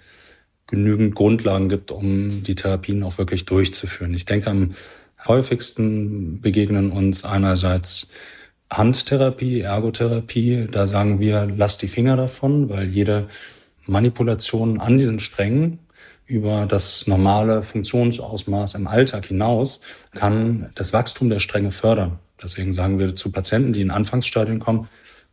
genügend 0.65 1.13
Grundlagen 1.13 1.69
gibt, 1.69 1.91
um 1.91 2.41
die 2.41 2.55
Therapien 2.55 3.03
auch 3.03 3.19
wirklich 3.19 3.45
durchzuführen. 3.45 4.15
Ich 4.15 4.25
denke, 4.25 4.49
am 4.49 4.71
häufigsten 5.27 6.41
begegnen 6.41 6.89
uns 6.89 7.23
einerseits 7.23 8.09
Handtherapie, 8.69 9.61
Ergotherapie, 9.61 10.67
da 10.71 10.87
sagen 10.87 11.19
wir, 11.19 11.47
lasst 11.55 11.81
die 11.81 11.87
Finger 11.87 12.17
davon, 12.17 12.69
weil 12.69 12.87
jede 12.87 13.27
Manipulation 13.85 14.79
an 14.79 14.97
diesen 14.97 15.19
Strängen 15.19 15.79
über 16.25 16.65
das 16.65 17.07
normale 17.07 17.63
Funktionsausmaß 17.63 18.75
im 18.75 18.87
Alltag 18.87 19.27
hinaus 19.27 19.81
kann 20.11 20.69
das 20.75 20.91
Wachstum 20.91 21.29
der 21.29 21.39
Stränge 21.39 21.71
fördern. 21.71 22.19
Deswegen 22.43 22.73
sagen 22.73 22.99
wir 22.99 23.15
zu 23.15 23.31
Patienten, 23.31 23.73
die 23.73 23.81
in 23.81 23.91
Anfangsstadien 23.91 24.59
kommen, 24.59 24.89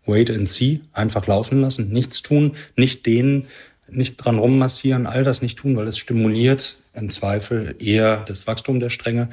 wait 0.06 0.30
and 0.30 0.48
see, 0.48 0.80
einfach 0.92 1.26
laufen 1.26 1.60
lassen, 1.60 1.92
nichts 1.92 2.22
tun, 2.22 2.56
nicht 2.76 3.04
dehnen, 3.06 3.46
nicht 3.88 4.16
dran 4.16 4.38
rummassieren, 4.38 5.06
all 5.06 5.24
das 5.24 5.42
nicht 5.42 5.58
tun, 5.58 5.76
weil 5.76 5.88
es 5.88 5.98
stimuliert 5.98 6.76
im 6.94 7.10
Zweifel 7.10 7.74
eher 7.78 8.18
das 8.26 8.46
Wachstum 8.46 8.80
der 8.80 8.90
Stränge 8.90 9.28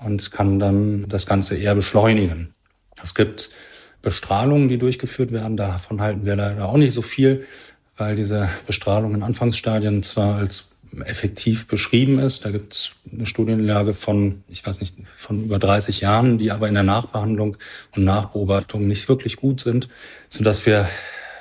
und 0.00 0.32
kann 0.32 0.58
dann 0.58 1.08
das 1.08 1.26
Ganze 1.26 1.56
eher 1.56 1.74
beschleunigen. 1.74 2.53
Es 3.02 3.14
gibt 3.14 3.50
Bestrahlungen, 4.02 4.68
die 4.68 4.78
durchgeführt 4.78 5.32
werden. 5.32 5.56
Davon 5.56 6.00
halten 6.00 6.24
wir 6.24 6.36
leider 6.36 6.66
auch 6.68 6.76
nicht 6.76 6.92
so 6.92 7.02
viel, 7.02 7.46
weil 7.96 8.16
diese 8.16 8.48
Bestrahlung 8.66 9.14
in 9.14 9.22
Anfangsstadien 9.22 10.02
zwar 10.02 10.36
als 10.36 10.74
effektiv 11.04 11.66
beschrieben 11.66 12.18
ist. 12.18 12.44
Da 12.44 12.50
gibt 12.50 12.74
es 12.74 12.92
eine 13.12 13.26
Studienlage 13.26 13.94
von, 13.94 14.44
ich 14.48 14.64
weiß 14.64 14.80
nicht, 14.80 14.96
von 15.16 15.44
über 15.44 15.58
30 15.58 16.00
Jahren, 16.00 16.38
die 16.38 16.52
aber 16.52 16.68
in 16.68 16.74
der 16.74 16.82
Nachbehandlung 16.82 17.56
und 17.96 18.04
Nachbeobachtung 18.04 18.86
nicht 18.86 19.08
wirklich 19.08 19.36
gut 19.36 19.60
sind, 19.60 19.88
sodass 20.28 20.64
wir 20.66 20.88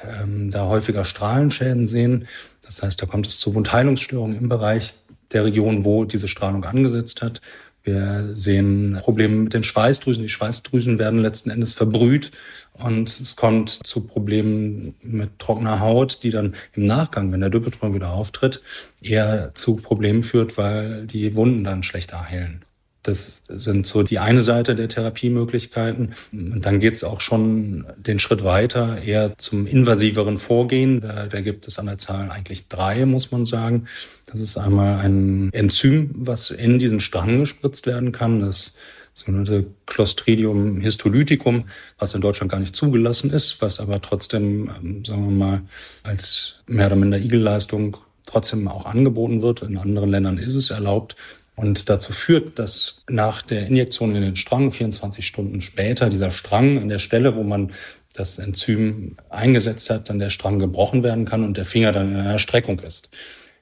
ähm, 0.03 0.49
da 0.49 0.65
häufiger 0.65 1.05
Strahlenschäden 1.05 1.85
sehen. 1.85 2.27
Das 2.63 2.81
heißt, 2.81 3.01
da 3.01 3.05
kommt 3.05 3.27
es 3.27 3.39
zu 3.39 3.53
Wundheilungsstörungen 3.53 4.37
im 4.37 4.49
Bereich 4.49 4.95
der 5.31 5.45
Region, 5.45 5.85
wo 5.85 6.05
diese 6.05 6.27
Strahlung 6.27 6.63
angesetzt 6.63 7.21
hat. 7.21 7.41
Wir 7.83 8.29
sehen 8.33 8.97
Probleme 9.01 9.35
mit 9.35 9.53
den 9.53 9.63
Schweißdrüsen. 9.63 10.23
Die 10.23 10.29
Schweißdrüsen 10.29 10.99
werden 10.99 11.19
letzten 11.19 11.49
Endes 11.49 11.73
verbrüht 11.73 12.31
und 12.71 13.09
es 13.09 13.35
kommt 13.35 13.85
zu 13.85 14.07
Problemen 14.07 14.95
mit 15.01 15.37
trockener 15.37 15.81
Haut, 15.81 16.23
die 16.23 16.29
dann 16.29 16.55
im 16.73 16.85
Nachgang, 16.85 17.31
wenn 17.33 17.41
der 17.41 17.49
Dupeltron 17.49 17.93
wieder 17.93 18.11
auftritt, 18.11 18.61
eher 19.01 19.53
zu 19.53 19.75
Problemen 19.75 20.23
führt, 20.23 20.57
weil 20.57 21.05
die 21.07 21.35
Wunden 21.35 21.65
dann 21.65 21.83
schlechter 21.83 22.29
heilen. 22.29 22.63
Das 23.03 23.43
sind 23.49 23.85
so 23.85 24.01
die 24.01 24.19
eine 24.19 24.41
Seite 24.41 24.75
der 24.75 24.87
Therapiemöglichkeiten. 24.87 26.13
Und 26.31 26.65
dann 26.65 26.79
geht 26.79 26.93
es 26.93 27.03
auch 27.03 27.19
schon 27.19 27.85
den 27.97 28.17
Schritt 28.17 28.45
weiter, 28.45 29.01
eher 29.03 29.37
zum 29.37 29.67
invasiveren 29.67 30.37
Vorgehen. 30.37 31.01
Da, 31.01 31.27
da 31.27 31.41
gibt 31.41 31.67
es 31.67 31.79
an 31.79 31.87
der 31.87 31.97
Zahl 31.97 32.31
eigentlich 32.31 32.69
drei, 32.69 33.05
muss 33.05 33.31
man 33.31 33.43
sagen. 33.43 33.87
Das 34.25 34.39
ist 34.39 34.57
einmal 34.57 34.99
ein 34.99 35.51
Enzym, 35.51 36.11
was 36.15 36.49
in 36.49 36.79
diesen 36.79 37.01
Strang 37.01 37.41
gespritzt 37.41 37.87
werden 37.87 38.13
kann. 38.13 38.39
Das 38.39 38.73
sogenannte 39.13 39.65
Clostridium 39.85 40.79
histolyticum, 40.79 41.65
was 41.99 42.15
in 42.15 42.21
Deutschland 42.21 42.51
gar 42.51 42.59
nicht 42.59 42.75
zugelassen 42.75 43.31
ist, 43.31 43.61
was 43.61 43.81
aber 43.81 44.01
trotzdem, 44.01 44.71
ähm, 44.81 45.05
sagen 45.05 45.25
wir 45.25 45.45
mal, 45.45 45.61
als 46.03 46.63
mehr 46.67 46.87
oder 46.87 46.95
minder 46.95 47.19
Igelleistung 47.19 47.97
trotzdem 48.25 48.67
auch 48.69 48.85
angeboten 48.85 49.41
wird. 49.41 49.61
In 49.61 49.77
anderen 49.77 50.09
Ländern 50.09 50.37
ist 50.37 50.55
es 50.55 50.69
erlaubt 50.69 51.17
und 51.55 51.89
dazu 51.89 52.13
führt, 52.13 52.57
dass 52.57 53.03
nach 53.07 53.41
der 53.41 53.67
Injektion 53.67 54.15
in 54.15 54.21
den 54.21 54.35
Strang 54.35 54.71
24 54.71 55.25
Stunden 55.25 55.61
später 55.61 56.09
dieser 56.09 56.31
Strang 56.31 56.79
an 56.79 56.89
der 56.89 56.99
Stelle, 56.99 57.35
wo 57.35 57.43
man 57.43 57.71
das 58.13 58.39
Enzym 58.39 59.17
eingesetzt 59.29 59.89
hat, 59.89 60.09
dann 60.09 60.19
der 60.19 60.29
Strang 60.29 60.59
gebrochen 60.59 61.03
werden 61.03 61.25
kann 61.25 61.43
und 61.43 61.57
der 61.57 61.65
Finger 61.65 61.91
dann 61.91 62.11
in 62.11 62.19
einer 62.19 62.39
Streckung 62.39 62.79
ist. 62.79 63.09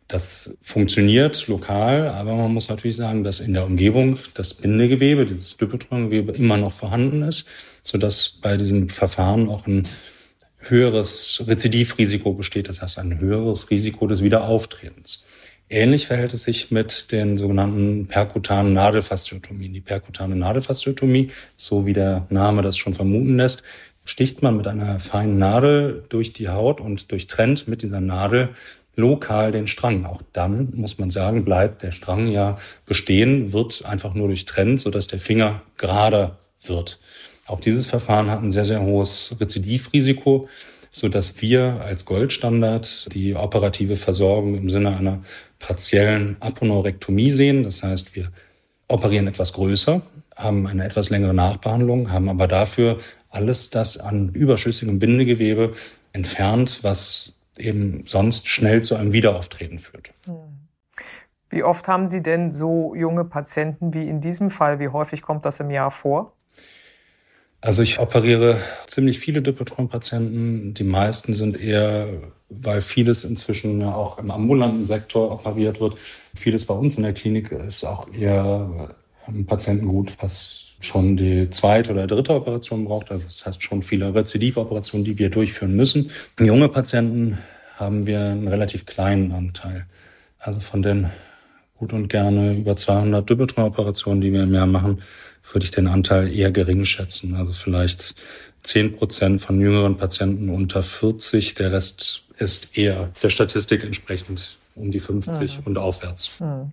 Das 0.08 0.58
funktioniert 0.62 1.48
lokal, 1.48 2.10
aber 2.10 2.36
man 2.36 2.54
muss 2.54 2.68
natürlich 2.68 2.98
sagen, 2.98 3.24
dass 3.24 3.40
in 3.40 3.54
der 3.54 3.66
Umgebung 3.66 4.20
das 4.34 4.54
Bindegewebe, 4.54 5.26
dieses 5.26 5.56
Düppeltrangengewebe 5.56 6.34
immer 6.34 6.58
noch 6.58 6.74
vorhanden 6.74 7.22
ist, 7.22 7.48
sodass 7.82 8.38
bei 8.42 8.58
diesem 8.58 8.90
Verfahren 8.90 9.48
auch 9.48 9.68
ein 9.68 9.88
höheres 10.60 11.42
Rezidivrisiko 11.48 12.34
besteht, 12.34 12.68
das 12.68 12.82
heißt 12.82 13.00
ein 13.00 13.20
höheres 13.20 13.70
Risiko 13.70 14.06
des 14.06 14.22
Wiederauftretens. 14.22 15.26
Ähnlich 15.74 16.08
verhält 16.08 16.34
es 16.34 16.44
sich 16.44 16.70
mit 16.70 17.14
den 17.14 17.38
sogenannten 17.38 18.06
perkutanen 18.08 18.74
Nadelfasziotomien. 18.74 19.72
Die 19.72 19.80
perkutane 19.80 20.36
Nadelfasziotomie, 20.36 21.32
so 21.56 21.86
wie 21.86 21.94
der 21.94 22.28
Name 22.30 22.62
das 22.62 22.78
schon 22.78 22.94
vermuten 22.94 23.38
lässt, 23.38 23.64
sticht 24.04 24.42
man 24.42 24.58
mit 24.58 24.68
einer 24.68 25.00
feinen 25.00 25.38
Nadel 25.38 26.04
durch 26.10 26.34
die 26.34 26.50
Haut 26.50 26.82
und 26.82 27.10
durchtrennt 27.10 27.70
mit 27.70 27.84
dieser 27.84 28.02
Nadel 28.02 28.50
lokal 28.98 29.54
den 29.54 29.68
Strang. 29.68 30.04
Auch 30.04 30.22
dann 30.34 30.74
muss 30.76 30.98
man 30.98 31.10
sagen, 31.10 31.46
bleibt 31.46 31.84
der 31.84 31.92
Strang 31.92 32.28
ja 32.28 32.58
bestehen, 32.86 33.54
wird 33.54 33.86
einfach 33.86 34.14
nur 34.14 34.28
durchtrennt, 34.28 34.82
sodass 34.82 35.08
der 35.08 35.20
Finger 35.20 35.62
gerade 35.78 36.36
wird. 36.62 37.00
Auch 37.48 37.62
dieses 37.62 37.86
Verfahren 37.86 38.30
hat 38.30 38.44
ein 38.44 38.50
sehr, 38.50 38.66
sehr 38.66 38.82
hohes 38.82 39.38
Rezidivrisiko 39.40 40.50
so 40.92 41.08
dass 41.08 41.42
wir 41.42 41.82
als 41.84 42.06
Goldstandard 42.06 43.14
die 43.14 43.36
operative 43.36 43.96
Versorgung 43.96 44.56
im 44.56 44.70
Sinne 44.70 44.96
einer 44.96 45.20
partiellen 45.58 46.36
Aponorektomie 46.42 47.32
sehen. 47.32 47.64
Das 47.64 47.82
heißt, 47.82 48.16
wir 48.16 48.30
operieren 48.90 49.28
etwas 49.28 49.54
größer, 49.54 50.02
haben 50.36 50.68
eine 50.68 50.84
etwas 50.84 51.10
längere 51.10 51.34
Nachbehandlung, 51.34 52.12
haben 52.12 52.28
aber 52.28 52.48
dafür 52.48 53.00
alles 53.30 53.70
das 53.70 53.98
an 53.98 54.30
überschüssigem 54.30 55.00
Bindegewebe 55.00 55.72
entfernt, 56.12 56.80
was 56.82 57.42
eben 57.58 58.04
sonst 58.06 58.48
schnell 58.50 58.84
zu 58.84 58.96
einem 58.96 59.14
Wiederauftreten 59.14 59.80
führt. 59.80 60.14
Wie 61.50 61.64
oft 61.64 61.88
haben 61.88 62.08
Sie 62.08 62.22
denn 62.22 62.52
so 62.52 62.96
junge 62.96 63.24
Patienten 63.24 63.94
wie 63.94 64.08
in 64.08 64.20
diesem 64.20 64.50
Fall? 64.50 64.80
Wie 64.80 64.90
häufig 64.90 65.22
kommt 65.22 65.46
das 65.46 65.60
im 65.60 65.70
Jahr 65.70 65.92
vor? 65.92 66.34
Also 67.62 67.84
ich 67.84 68.00
operiere 68.00 68.58
ziemlich 68.88 69.20
viele 69.20 69.44
Dippeltron-Patienten. 69.44 70.74
Die 70.74 70.84
meisten 70.84 71.34
sind 71.34 71.62
eher, 71.62 72.08
weil 72.50 72.82
vieles 72.82 73.24
inzwischen 73.24 73.82
ja 73.82 73.94
auch 73.94 74.18
im 74.18 74.32
ambulanten 74.32 74.84
Sektor 74.84 75.32
operiert 75.32 75.80
wird. 75.80 75.96
Vieles 76.36 76.66
bei 76.66 76.74
uns 76.74 76.98
in 76.98 77.04
der 77.04 77.14
Klinik 77.14 77.52
ist 77.52 77.84
auch 77.84 78.12
eher 78.12 78.96
ähm, 79.28 79.46
Patientengut, 79.46 80.18
was 80.22 80.74
schon 80.80 81.16
die 81.18 81.52
zweite 81.52 81.92
oder 81.92 82.08
dritte 82.08 82.34
Operation 82.34 82.86
braucht. 82.86 83.12
Also 83.12 83.26
das 83.26 83.46
heißt 83.46 83.62
schon 83.62 83.84
viele 83.84 84.16
Rezidivoperationen, 84.16 85.06
die 85.06 85.20
wir 85.20 85.30
durchführen 85.30 85.76
müssen. 85.76 86.10
Junge 86.40 86.68
Patienten 86.68 87.38
haben 87.76 88.08
wir 88.08 88.22
einen 88.22 88.48
relativ 88.48 88.88
kleinen 88.88 89.32
Anteil. 89.34 89.86
Also 90.40 90.60
von 90.62 90.82
den 90.82 91.12
gut 91.78 91.94
und 91.94 92.10
gerne 92.10 92.54
über 92.54 92.76
200 92.76 93.28
Dippeltron-Operationen, 93.30 94.22
die 94.22 94.34
wir 94.34 94.44
im 94.44 94.54
Jahr 94.54 94.68
machen, 94.68 95.02
würde 95.54 95.64
ich 95.64 95.72
den 95.72 95.88
Anteil 95.88 96.32
eher 96.32 96.52
gering 96.52 96.86
schätzen. 96.86 97.36
Also 97.36 97.54
vielleicht 97.54 98.16
10 98.64 98.96
Prozent 98.96 99.42
von 99.42 99.60
jüngeren 99.60 99.98
Patienten 99.98 100.50
unter 100.50 100.84
40. 100.84 101.56
Der 101.56 101.72
Rest 101.72 102.24
ist 102.38 102.78
eher 102.78 103.10
der 103.22 103.30
Statistik 103.30 103.84
entsprechend 103.84 104.58
um 104.76 104.92
die 104.92 105.00
50 105.00 105.60
mhm. 105.60 105.64
und 105.66 105.78
aufwärts. 105.78 106.40
Mhm. 106.40 106.72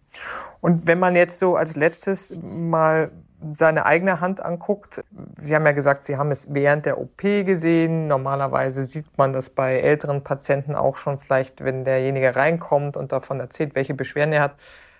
Und 0.60 0.86
wenn 0.86 0.98
man 0.98 1.16
jetzt 1.16 1.38
so 1.38 1.56
als 1.56 1.76
letztes 1.76 2.36
mal 2.40 3.10
seine 3.52 3.86
eigene 3.86 4.20
Hand 4.20 4.40
anguckt, 4.40 5.04
Sie 5.40 5.54
haben 5.54 5.64
ja 5.64 5.72
gesagt, 5.72 6.04
Sie 6.04 6.16
haben 6.16 6.30
es 6.30 6.52
während 6.52 6.86
der 6.86 6.98
OP 6.98 7.22
gesehen. 7.22 8.08
Normalerweise 8.08 8.84
sieht 8.84 9.16
man 9.16 9.32
das 9.32 9.50
bei 9.50 9.78
älteren 9.78 10.24
Patienten 10.24 10.74
auch 10.74 10.96
schon 10.96 11.20
vielleicht, 11.20 11.62
wenn 11.62 11.84
derjenige 11.84 12.34
reinkommt 12.34 12.96
und 12.96 13.12
davon 13.12 13.38
erzählt, 13.38 13.74
welche 13.74 13.94
Beschwerden 13.94 14.32
er 14.32 14.42
hat. 14.42 14.54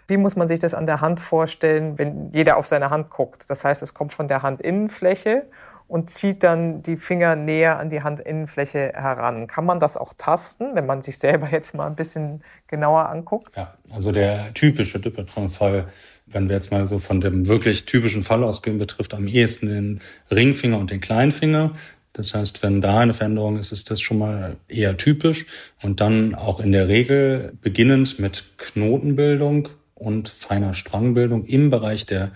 Wie 0.09 0.17
muss 0.17 0.37
man 0.37 0.49
sich 0.49 0.59
das 0.59 0.73
an 0.73 0.87
der 0.87 1.03
Hand 1.03 1.21
vorstellen, 1.21 1.99
wenn 1.99 2.33
jeder 2.33 2.57
auf 2.57 2.67
seine 2.67 2.89
Hand 2.89 3.11
guckt? 3.11 3.45
Das 3.49 3.63
heißt, 3.63 3.83
es 3.83 3.93
kommt 3.93 4.15
von 4.15 4.27
der 4.27 4.43
Handinnenfläche 4.43 5.45
und 5.87 6.09
zieht 6.09 6.43
dann 6.43 6.83
die 6.83 6.97
Finger 6.97 7.37
näher 7.37 7.79
an 7.79 7.91
die 7.91 8.03
Handinnenfläche 8.03 8.93
heran. 8.95 9.47
Kann 9.47 9.67
man 9.67 9.81
das 9.81 9.99
auch 9.99 10.15
tasten, 10.17 10.75
wenn 10.75 10.87
man 10.87 11.03
sich 11.03 11.19
selber 11.19 11.49
jetzt 11.53 11.75
mal 11.75 11.87
ein 11.87 11.95
bisschen 11.95 12.43
genauer 12.69 13.09
anguckt? 13.11 13.55
Ja, 13.55 13.75
also 13.95 14.11
der 14.11 14.53
typische 14.55 14.99
Dippeltron-Fall, 14.99 15.89
wenn 16.27 16.49
wir 16.49 16.57
jetzt 16.57 16.71
mal 16.71 16.87
so 16.87 16.99
von 16.99 17.21
dem 17.21 17.47
wirklich 17.47 17.85
typischen 17.85 18.23
Fall 18.23 18.45
ausgehen, 18.45 18.79
betrifft 18.79 19.13
am 19.13 19.27
ehesten 19.27 19.67
den 19.67 20.01
Ringfinger 20.31 20.79
und 20.79 20.91
den 20.91 21.03
Kleinfinger. 21.03 21.73
Das 22.15 22.35
heißt, 22.35 22.63
wenn 22.63 22.81
da 22.81 23.01
eine 23.01 23.15
Veränderung 23.15 23.59
ist, 23.59 23.73
ist 23.73 23.91
das 23.91 24.01
schon 24.01 24.19
mal 24.19 24.57
eher 24.69 24.97
typisch. 24.97 25.47
Und 25.83 26.01
dann 26.01 26.35
auch 26.35 26.61
in 26.61 26.73
der 26.73 26.89
Regel 26.89 27.53
beginnend 27.61 28.19
mit 28.19 28.59
Knotenbildung 28.59 29.69
und 29.99 30.29
feiner 30.29 30.75
Strangbildung 30.75 31.45
im 31.45 31.71
Bereich 31.71 32.07
der 32.07 32.33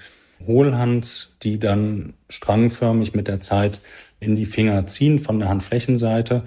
Hohlhand, 0.46 1.34
die 1.42 1.58
dann 1.58 2.14
strangförmig 2.28 3.14
mit 3.14 3.28
der 3.28 3.40
Zeit 3.40 3.80
in 4.20 4.36
die 4.36 4.46
Finger 4.46 4.86
ziehen 4.86 5.18
von 5.18 5.38
der 5.38 5.48
Handflächenseite 5.48 6.42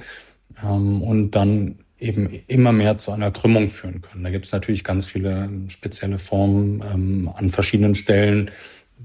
ähm, 0.64 1.02
und 1.02 1.32
dann 1.32 1.80
eben 1.98 2.30
immer 2.48 2.72
mehr 2.72 2.98
zu 2.98 3.12
einer 3.12 3.32
Krümmung 3.32 3.70
führen 3.70 4.02
können. 4.02 4.24
Da 4.24 4.30
gibt 4.30 4.46
es 4.46 4.52
natürlich 4.52 4.84
ganz 4.84 5.06
viele 5.06 5.50
spezielle 5.68 6.20
Formen 6.20 6.84
ähm, 6.94 7.32
an 7.34 7.50
verschiedenen 7.50 7.96
Stellen 7.96 8.52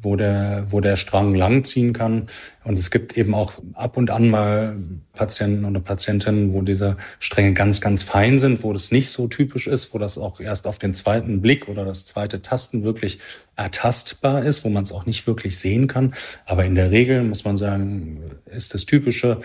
wo 0.02 0.16
der, 0.16 0.66
wo 0.70 0.80
der 0.80 0.96
Strang 0.96 1.34
langziehen 1.34 1.92
kann. 1.92 2.26
Und 2.64 2.78
es 2.78 2.90
gibt 2.90 3.16
eben 3.16 3.34
auch 3.34 3.54
ab 3.74 3.96
und 3.96 4.10
an 4.10 4.28
mal 4.28 4.76
Patienten 5.12 5.64
oder 5.64 5.80
Patientinnen, 5.80 6.52
wo 6.52 6.62
diese 6.62 6.96
Stränge 7.18 7.52
ganz, 7.52 7.80
ganz 7.80 8.02
fein 8.02 8.38
sind, 8.38 8.62
wo 8.62 8.72
das 8.72 8.90
nicht 8.90 9.10
so 9.10 9.28
typisch 9.28 9.66
ist, 9.66 9.92
wo 9.92 9.98
das 9.98 10.16
auch 10.16 10.40
erst 10.40 10.66
auf 10.66 10.78
den 10.78 10.94
zweiten 10.94 11.40
Blick 11.42 11.68
oder 11.68 11.84
das 11.84 12.04
zweite 12.04 12.40
Tasten 12.40 12.82
wirklich 12.82 13.18
ertastbar 13.56 14.44
ist, 14.44 14.64
wo 14.64 14.70
man 14.70 14.84
es 14.84 14.92
auch 14.92 15.06
nicht 15.06 15.26
wirklich 15.26 15.58
sehen 15.58 15.86
kann. 15.86 16.14
Aber 16.46 16.64
in 16.64 16.74
der 16.74 16.90
Regel 16.90 17.22
muss 17.22 17.44
man 17.44 17.56
sagen, 17.56 18.22
ist 18.46 18.72
das 18.74 18.86
Typische 18.86 19.40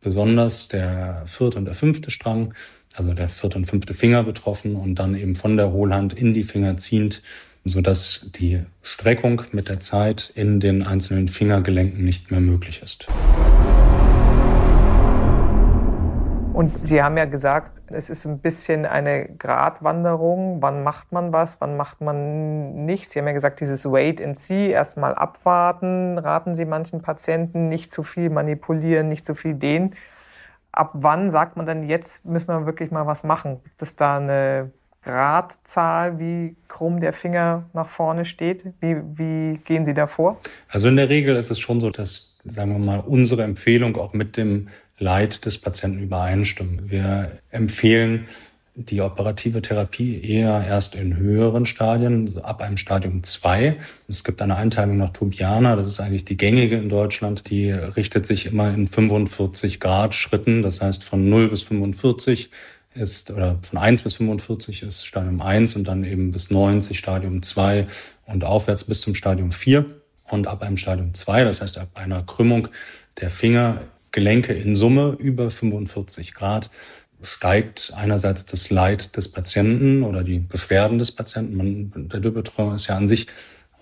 besonders 0.00 0.68
der 0.68 1.24
vierte 1.26 1.58
und 1.58 1.66
der 1.66 1.74
fünfte 1.74 2.10
Strang, 2.10 2.54
also 2.96 3.14
der 3.14 3.28
vierte 3.28 3.58
und 3.58 3.66
fünfte 3.66 3.94
Finger 3.94 4.24
betroffen 4.24 4.74
und 4.74 4.96
dann 4.96 5.14
eben 5.14 5.34
von 5.34 5.56
der 5.56 5.70
Hohlhand 5.72 6.12
in 6.14 6.34
die 6.34 6.42
Finger 6.42 6.76
ziehend 6.76 7.22
sodass 7.64 8.30
die 8.34 8.64
Streckung 8.82 9.42
mit 9.52 9.68
der 9.68 9.80
Zeit 9.80 10.32
in 10.34 10.60
den 10.60 10.86
einzelnen 10.86 11.28
Fingergelenken 11.28 12.04
nicht 12.04 12.30
mehr 12.30 12.40
möglich 12.40 12.82
ist. 12.82 13.06
Und 16.60 16.76
Sie 16.76 17.02
haben 17.02 17.16
ja 17.16 17.24
gesagt, 17.24 17.80
es 17.86 18.10
ist 18.10 18.26
ein 18.26 18.40
bisschen 18.40 18.84
eine 18.84 19.26
Gratwanderung. 19.26 20.60
Wann 20.60 20.82
macht 20.82 21.10
man 21.10 21.32
was, 21.32 21.58
wann 21.60 21.74
macht 21.74 22.02
man 22.02 22.84
nichts? 22.84 23.12
Sie 23.12 23.18
haben 23.18 23.26
ja 23.26 23.32
gesagt, 23.32 23.60
dieses 23.60 23.86
Wait 23.86 24.22
and 24.22 24.36
See, 24.36 24.70
erstmal 24.70 25.14
abwarten, 25.14 26.18
raten 26.18 26.54
Sie 26.54 26.66
manchen 26.66 27.00
Patienten, 27.00 27.70
nicht 27.70 27.90
zu 27.90 28.02
viel 28.02 28.28
manipulieren, 28.28 29.08
nicht 29.08 29.24
zu 29.24 29.34
viel 29.34 29.54
dehnen. 29.54 29.94
Ab 30.70 30.90
wann 30.94 31.30
sagt 31.30 31.56
man 31.56 31.64
dann, 31.64 31.82
jetzt 31.82 32.26
müssen 32.26 32.48
wir 32.48 32.66
wirklich 32.66 32.90
mal 32.90 33.06
was 33.06 33.24
machen? 33.24 33.62
Gibt 33.64 33.80
es 33.80 33.96
da 33.96 34.18
eine 34.18 34.70
Gradzahl, 35.02 36.18
wie 36.18 36.56
krumm 36.68 37.00
der 37.00 37.12
Finger 37.12 37.70
nach 37.72 37.88
vorne 37.88 38.24
steht? 38.24 38.64
Wie, 38.80 38.96
wie 39.14 39.58
gehen 39.64 39.84
Sie 39.84 39.94
da 39.94 40.06
vor? 40.06 40.40
Also 40.68 40.88
in 40.88 40.96
der 40.96 41.08
Regel 41.08 41.36
ist 41.36 41.50
es 41.50 41.58
schon 41.58 41.80
so, 41.80 41.90
dass, 41.90 42.36
sagen 42.44 42.72
wir 42.72 42.78
mal, 42.78 43.00
unsere 43.00 43.42
Empfehlung 43.42 43.96
auch 43.96 44.12
mit 44.12 44.36
dem 44.36 44.68
Leid 44.98 45.46
des 45.46 45.58
Patienten 45.58 46.00
übereinstimmt. 46.00 46.90
Wir 46.90 47.38
empfehlen 47.50 48.26
die 48.74 49.00
operative 49.00 49.62
Therapie 49.62 50.22
eher 50.22 50.64
erst 50.66 50.94
in 50.94 51.16
höheren 51.16 51.66
Stadien, 51.66 52.38
ab 52.42 52.62
einem 52.62 52.76
Stadium 52.76 53.22
2. 53.22 53.78
Es 54.08 54.24
gibt 54.24 54.40
eine 54.40 54.56
Einteilung 54.56 54.96
nach 54.96 55.10
Tubiana, 55.10 55.76
das 55.76 55.88
ist 55.88 56.00
eigentlich 56.00 56.24
die 56.24 56.36
gängige 56.36 56.76
in 56.76 56.88
Deutschland. 56.88 57.50
Die 57.50 57.70
richtet 57.70 58.26
sich 58.26 58.46
immer 58.46 58.72
in 58.72 58.86
45 58.86 59.80
Grad 59.80 60.14
Schritten, 60.14 60.62
das 60.62 60.80
heißt 60.80 61.04
von 61.04 61.28
0 61.28 61.50
bis 61.50 61.62
45 61.64 62.50
ist, 62.94 63.30
oder 63.30 63.58
von 63.62 63.78
1 63.78 64.02
bis 64.02 64.14
45 64.14 64.82
ist 64.82 65.06
Stadium 65.06 65.40
1 65.40 65.76
und 65.76 65.84
dann 65.84 66.04
eben 66.04 66.32
bis 66.32 66.50
90 66.50 66.98
Stadium 66.98 67.42
2 67.42 67.86
und 68.26 68.44
aufwärts 68.44 68.84
bis 68.84 69.00
zum 69.00 69.14
Stadium 69.14 69.52
4. 69.52 69.86
Und 70.24 70.46
ab 70.46 70.62
einem 70.62 70.76
Stadium 70.76 71.12
2, 71.12 71.44
das 71.44 71.60
heißt 71.60 71.78
ab 71.78 71.88
einer 71.94 72.22
Krümmung 72.22 72.68
der 73.20 73.30
Fingergelenke 73.30 74.52
in 74.52 74.76
Summe 74.76 75.16
über 75.18 75.50
45 75.50 76.34
Grad, 76.34 76.70
steigt 77.22 77.92
einerseits 77.96 78.46
das 78.46 78.70
Leid 78.70 79.16
des 79.16 79.28
Patienten 79.28 80.02
oder 80.02 80.22
die 80.22 80.38
Beschwerden 80.38 80.98
des 80.98 81.10
Patienten. 81.10 81.56
Man, 81.56 82.08
der 82.08 82.20
Dürbetreuung 82.20 82.74
ist 82.74 82.86
ja 82.86 82.96
an 82.96 83.08
sich 83.08 83.26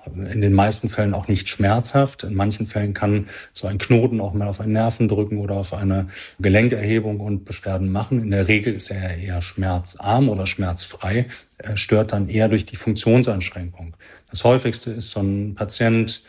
in 0.06 0.40
den 0.40 0.52
meisten 0.52 0.88
Fällen 0.88 1.14
auch 1.14 1.28
nicht 1.28 1.48
schmerzhaft. 1.48 2.24
In 2.24 2.34
manchen 2.34 2.66
Fällen 2.66 2.94
kann 2.94 3.28
so 3.52 3.66
ein 3.66 3.78
Knoten 3.78 4.20
auch 4.20 4.32
mal 4.32 4.48
auf 4.48 4.60
einen 4.60 4.72
Nerven 4.72 5.08
drücken 5.08 5.38
oder 5.38 5.54
auf 5.54 5.74
eine 5.74 6.08
Gelenkerhebung 6.40 7.20
und 7.20 7.44
Beschwerden 7.44 7.90
machen. 7.90 8.22
In 8.22 8.30
der 8.30 8.48
Regel 8.48 8.74
ist 8.74 8.90
er 8.90 9.16
eher 9.16 9.42
schmerzarm 9.42 10.28
oder 10.28 10.46
schmerzfrei, 10.46 11.26
er 11.58 11.76
stört 11.76 12.12
dann 12.12 12.28
eher 12.28 12.48
durch 12.48 12.66
die 12.66 12.76
Funktionseinschränkung. 12.76 13.96
Das 14.30 14.44
häufigste 14.44 14.92
ist 14.92 15.10
so 15.10 15.20
ein 15.20 15.54
Patient, 15.56 16.22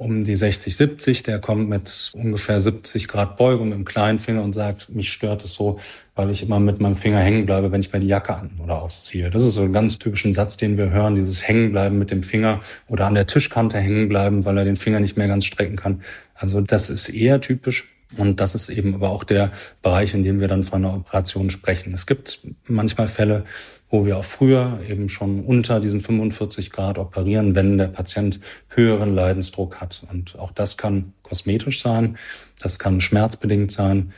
um 0.00 0.24
die 0.24 0.34
60, 0.34 0.74
70, 0.74 1.24
der 1.24 1.40
kommt 1.40 1.68
mit 1.68 2.10
ungefähr 2.14 2.58
70 2.58 3.06
Grad 3.06 3.36
Beugung 3.36 3.70
im 3.70 3.84
Kleinfinger 3.84 4.42
und 4.42 4.54
sagt, 4.54 4.88
mich 4.88 5.12
stört 5.12 5.44
es 5.44 5.52
so, 5.52 5.78
weil 6.14 6.30
ich 6.30 6.42
immer 6.42 6.58
mit 6.58 6.80
meinem 6.80 6.96
Finger 6.96 7.18
hängen 7.18 7.44
bleibe, 7.44 7.70
wenn 7.70 7.82
ich 7.82 7.92
mir 7.92 8.00
die 8.00 8.06
Jacke 8.06 8.34
an 8.34 8.50
oder 8.64 8.80
ausziehe. 8.80 9.28
Das 9.28 9.44
ist 9.44 9.52
so 9.52 9.62
ein 9.62 9.74
ganz 9.74 9.98
typischen 9.98 10.32
Satz, 10.32 10.56
den 10.56 10.78
wir 10.78 10.88
hören, 10.88 11.16
dieses 11.16 11.46
Hängenbleiben 11.46 11.98
mit 11.98 12.10
dem 12.10 12.22
Finger 12.22 12.60
oder 12.88 13.06
an 13.06 13.14
der 13.14 13.26
Tischkante 13.26 13.76
hängen 13.76 14.08
bleiben, 14.08 14.46
weil 14.46 14.56
er 14.56 14.64
den 14.64 14.76
Finger 14.76 15.00
nicht 15.00 15.18
mehr 15.18 15.28
ganz 15.28 15.44
strecken 15.44 15.76
kann. 15.76 16.00
Also 16.34 16.62
das 16.62 16.88
ist 16.88 17.10
eher 17.10 17.42
typisch. 17.42 17.86
Und 18.16 18.40
das 18.40 18.54
ist 18.54 18.68
eben 18.68 18.94
aber 18.94 19.10
auch 19.10 19.22
der 19.22 19.52
Bereich, 19.82 20.14
in 20.14 20.24
dem 20.24 20.40
wir 20.40 20.48
dann 20.48 20.64
von 20.64 20.84
einer 20.84 20.96
Operation 20.96 21.50
sprechen. 21.50 21.92
Es 21.92 22.06
gibt 22.06 22.40
manchmal 22.66 23.06
Fälle, 23.06 23.44
wo 23.88 24.04
wir 24.04 24.18
auch 24.18 24.24
früher 24.24 24.80
eben 24.88 25.08
schon 25.08 25.44
unter 25.44 25.80
diesen 25.80 26.00
45 26.00 26.70
Grad 26.72 26.98
operieren, 26.98 27.54
wenn 27.54 27.78
der 27.78 27.88
Patient 27.88 28.40
höheren 28.68 29.14
Leidensdruck 29.14 29.80
hat. 29.80 30.02
Und 30.10 30.38
auch 30.38 30.50
das 30.50 30.76
kann 30.76 31.12
kosmetisch 31.22 31.82
sein, 31.82 32.16
das 32.60 32.78
kann 32.78 33.00
schmerzbedingt 33.00 33.70
sein. 33.70 34.12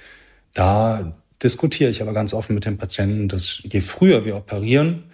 Da 0.55 1.15
diskutiere 1.43 1.91
ich 1.91 2.01
aber 2.01 2.13
ganz 2.13 2.33
offen 2.33 2.55
mit 2.55 2.65
dem 2.65 2.79
Patienten, 2.79 3.29
dass 3.29 3.61
je 3.63 3.81
früher 3.81 4.25
wir 4.25 4.37
operieren, 4.37 5.05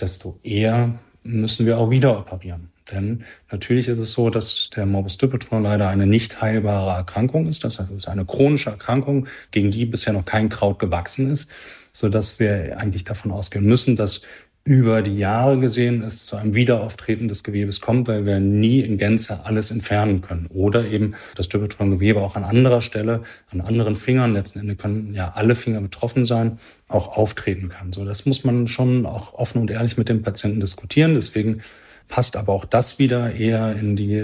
desto 0.00 0.38
eher 0.42 0.98
müssen 1.22 1.66
wir 1.66 1.78
auch 1.78 1.90
wieder 1.90 2.18
operieren. 2.18 2.71
Denn 2.92 3.24
natürlich 3.50 3.88
ist 3.88 3.98
es 3.98 4.12
so, 4.12 4.30
dass 4.30 4.70
der 4.76 4.86
Morbus 4.86 5.18
Dippeltron 5.18 5.62
leider 5.62 5.88
eine 5.88 6.06
nicht 6.06 6.40
heilbare 6.40 6.90
Erkrankung 6.92 7.46
ist. 7.46 7.64
Das 7.64 7.78
heißt, 7.78 7.90
es 7.90 7.98
ist 7.98 8.08
eine 8.08 8.24
chronische 8.24 8.70
Erkrankung, 8.70 9.26
gegen 9.50 9.70
die 9.70 9.86
bisher 9.86 10.12
noch 10.12 10.24
kein 10.24 10.48
Kraut 10.48 10.78
gewachsen 10.78 11.30
ist, 11.30 11.48
so 11.92 12.08
dass 12.08 12.38
wir 12.38 12.78
eigentlich 12.78 13.04
davon 13.04 13.32
ausgehen 13.32 13.64
müssen, 13.64 13.96
dass 13.96 14.22
über 14.64 15.02
die 15.02 15.18
Jahre 15.18 15.58
gesehen 15.58 16.02
es 16.02 16.24
zu 16.24 16.36
einem 16.36 16.54
Wiederauftreten 16.54 17.26
des 17.26 17.42
Gewebes 17.42 17.80
kommt, 17.80 18.06
weil 18.06 18.26
wir 18.26 18.38
nie 18.38 18.80
in 18.80 18.96
Gänze 18.96 19.40
alles 19.44 19.72
entfernen 19.72 20.22
können. 20.22 20.46
Oder 20.54 20.86
eben 20.86 21.14
das 21.34 21.48
Dürretron-Gewebe 21.48 22.20
auch 22.20 22.36
an 22.36 22.44
anderer 22.44 22.80
Stelle, 22.80 23.22
an 23.50 23.60
anderen 23.60 23.96
Fingern, 23.96 24.32
letzten 24.32 24.60
Endes 24.60 24.78
können 24.78 25.14
ja 25.14 25.32
alle 25.34 25.56
Finger 25.56 25.80
betroffen 25.80 26.24
sein, 26.24 26.58
auch 26.86 27.16
auftreten 27.16 27.70
kann. 27.70 27.92
So, 27.92 28.04
das 28.04 28.24
muss 28.24 28.44
man 28.44 28.68
schon 28.68 29.04
auch 29.04 29.34
offen 29.34 29.60
und 29.60 29.70
ehrlich 29.70 29.98
mit 29.98 30.08
dem 30.08 30.22
Patienten 30.22 30.60
diskutieren. 30.60 31.14
Deswegen 31.16 31.60
passt 32.08 32.36
aber 32.36 32.52
auch 32.52 32.64
das 32.64 32.98
wieder 32.98 33.34
eher 33.34 33.74
in 33.76 33.96
die 33.96 34.18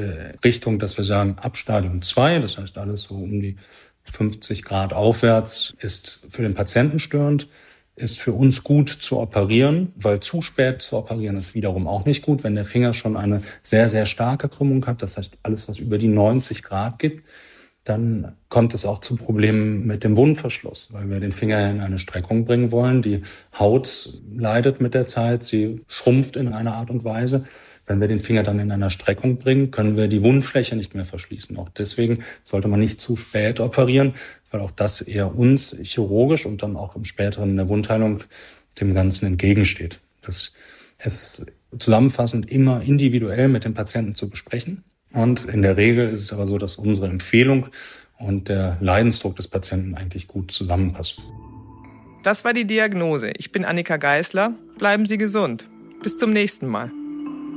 Richtung, 0.45 0.79
dass 0.79 0.97
wir 0.97 1.05
sagen, 1.05 1.37
ab 1.41 1.57
Stadium 1.57 2.03
2, 2.03 2.41
das 2.41 2.59
heißt 2.59 2.79
alles 2.79 3.03
so 3.03 3.15
um 3.15 3.41
die 3.41 3.57
50 4.05 4.65
Grad 4.65 4.93
aufwärts, 4.93 5.75
ist 5.79 6.27
für 6.31 6.43
den 6.43 6.55
Patienten 6.55 6.99
störend 6.99 7.49
ist 7.99 8.19
für 8.19 8.33
uns 8.33 8.65
gut 8.65 8.89
zu 8.89 9.19
operieren, 9.19 9.93
weil 9.97 10.21
zu 10.21 10.43
spät 10.43 10.83
zu 10.83 10.97
operieren 10.97 11.37
ist 11.37 11.55
wiederum 11.55 11.87
auch 11.87 12.05
nicht 12.05 12.25
gut, 12.25 12.45
wenn 12.45 12.55
der 12.55 12.65
Finger 12.65 12.93
schon 12.93 13.17
eine 13.17 13.43
sehr, 13.63 13.89
sehr 13.89 14.07
starke 14.07 14.49
Krümmung 14.49 14.87
hat. 14.87 15.03
Das 15.03 15.17
heißt, 15.17 15.39
alles, 15.43 15.69
was 15.69 15.79
über 15.79 15.99
die 15.99 16.09
90 16.09 16.63
Grad 16.63 16.99
gibt, 16.99 17.25
dann 17.85 18.37
kommt 18.49 18.75
es 18.75 18.85
auch 18.85 19.01
zu 19.01 19.17
Problemen 19.17 19.87
mit 19.87 20.05
dem 20.05 20.17
Wundverschluss, 20.17 20.93
weil 20.93 21.09
wir 21.09 21.21
den 21.21 21.33
Finger 21.33 21.71
in 21.71 21.81
eine 21.81 21.99
Streckung 21.99 22.45
bringen 22.45 22.71
wollen. 22.71 23.03
Die 23.03 23.23
Haut 23.59 24.13
leidet 24.37 24.81
mit 24.81 24.95
der 24.95 25.07
Zeit, 25.07 25.43
sie 25.43 25.81
schrumpft 25.89 26.37
in 26.37 26.49
einer 26.49 26.75
Art 26.75 26.91
und 26.91 27.05
Weise. 27.05 27.45
Wenn 27.89 28.01
wir 28.01 28.09
den 28.09 28.19
Finger 28.19 28.43
dann 28.43 28.59
in 28.59 28.71
einer 28.71 28.91
Streckung 28.91 29.39
bringen, 29.39 29.71
können 29.71 29.97
wir 29.97 30.09
die 30.09 30.23
Wundfläche 30.23 30.77
nicht 30.77 30.95
mehr 30.95 31.07
verschließen. 31.07 31.57
Auch 31.57 31.71
deswegen 31.71 32.23
sollte 32.43 32.69
man 32.69 32.81
nicht 32.81 33.01
zu 33.01 33.17
spät 33.17 33.61
operieren, 33.61 34.13
weil 34.51 34.61
auch 34.61 34.71
das 34.71 35.01
eher 35.01 35.35
uns 35.35 35.75
chirurgisch 35.83 36.45
und 36.45 36.63
dann 36.63 36.77
auch 36.77 36.95
im 36.97 37.05
späteren 37.05 37.51
in 37.51 37.57
der 37.57 37.69
Wundheilung 37.69 38.23
dem 38.79 38.95
Ganzen 38.95 39.25
entgegensteht. 39.25 40.01
Das 40.21 40.53
ist 41.03 41.47
zusammenfassend 41.79 42.51
immer 42.51 42.83
individuell 42.83 43.49
mit 43.49 43.65
dem 43.65 43.73
Patienten 43.73 44.15
zu 44.15 44.29
besprechen. 44.29 44.85
Und 45.13 45.47
in 45.47 45.63
der 45.63 45.79
Regel 45.79 46.09
ist 46.09 46.23
es 46.23 46.33
aber 46.33 46.47
so, 46.47 46.59
dass 46.59 46.77
unsere 46.77 47.07
Empfehlung 47.07 47.69
und 48.19 48.49
der 48.49 48.77
Leidensdruck 48.81 49.37
des 49.37 49.49
Patienten 49.49 49.95
eigentlich 49.95 50.29
gut 50.29 50.51
zusammenpassen. 50.51 51.25
Das 52.23 52.45
war 52.45 52.53
die 52.53 52.67
Diagnose. 52.67 53.31
Ich 53.39 53.51
bin 53.51 53.65
Annika 53.65 53.97
Geißler. 53.97 54.53
Bleiben 54.77 55.07
Sie 55.07 55.17
gesund. 55.17 55.69
Bis 56.03 56.17
zum 56.17 56.31
nächsten 56.31 56.67
Mal. 56.67 56.91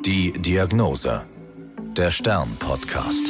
Die 0.06 0.32
Diagnose. 0.32 1.22
Der 1.96 2.10
Stern-Podcast. 2.10 3.24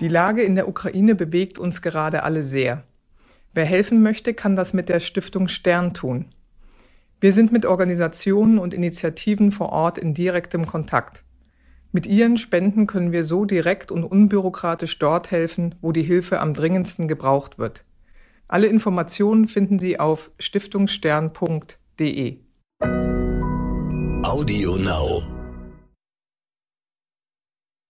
Die 0.00 0.08
Lage 0.08 0.42
in 0.42 0.54
der 0.54 0.66
Ukraine 0.66 1.14
bewegt 1.14 1.58
uns 1.58 1.82
gerade 1.82 2.22
alle 2.22 2.42
sehr. 2.42 2.84
Wer 3.52 3.66
helfen 3.66 4.02
möchte, 4.02 4.32
kann 4.32 4.56
das 4.56 4.72
mit 4.72 4.88
der 4.88 5.00
Stiftung 5.00 5.48
Stern 5.48 5.92
tun. 5.92 6.30
Wir 7.20 7.34
sind 7.34 7.52
mit 7.52 7.66
Organisationen 7.66 8.58
und 8.58 8.72
Initiativen 8.72 9.52
vor 9.52 9.72
Ort 9.72 9.98
in 9.98 10.14
direktem 10.14 10.66
Kontakt. 10.66 11.22
Mit 11.92 12.06
ihren 12.06 12.38
Spenden 12.38 12.86
können 12.86 13.12
wir 13.12 13.26
so 13.26 13.44
direkt 13.44 13.92
und 13.92 14.04
unbürokratisch 14.04 14.98
dort 14.98 15.30
helfen, 15.30 15.74
wo 15.82 15.92
die 15.92 16.02
Hilfe 16.02 16.40
am 16.40 16.54
dringendsten 16.54 17.08
gebraucht 17.08 17.58
wird. 17.58 17.84
Alle 18.48 18.66
Informationen 18.66 19.46
finden 19.46 19.78
Sie 19.78 20.00
auf 20.00 20.32
stiftungsstern.de. 20.38 22.38
Audio 24.24 24.76
Now. 24.76 25.37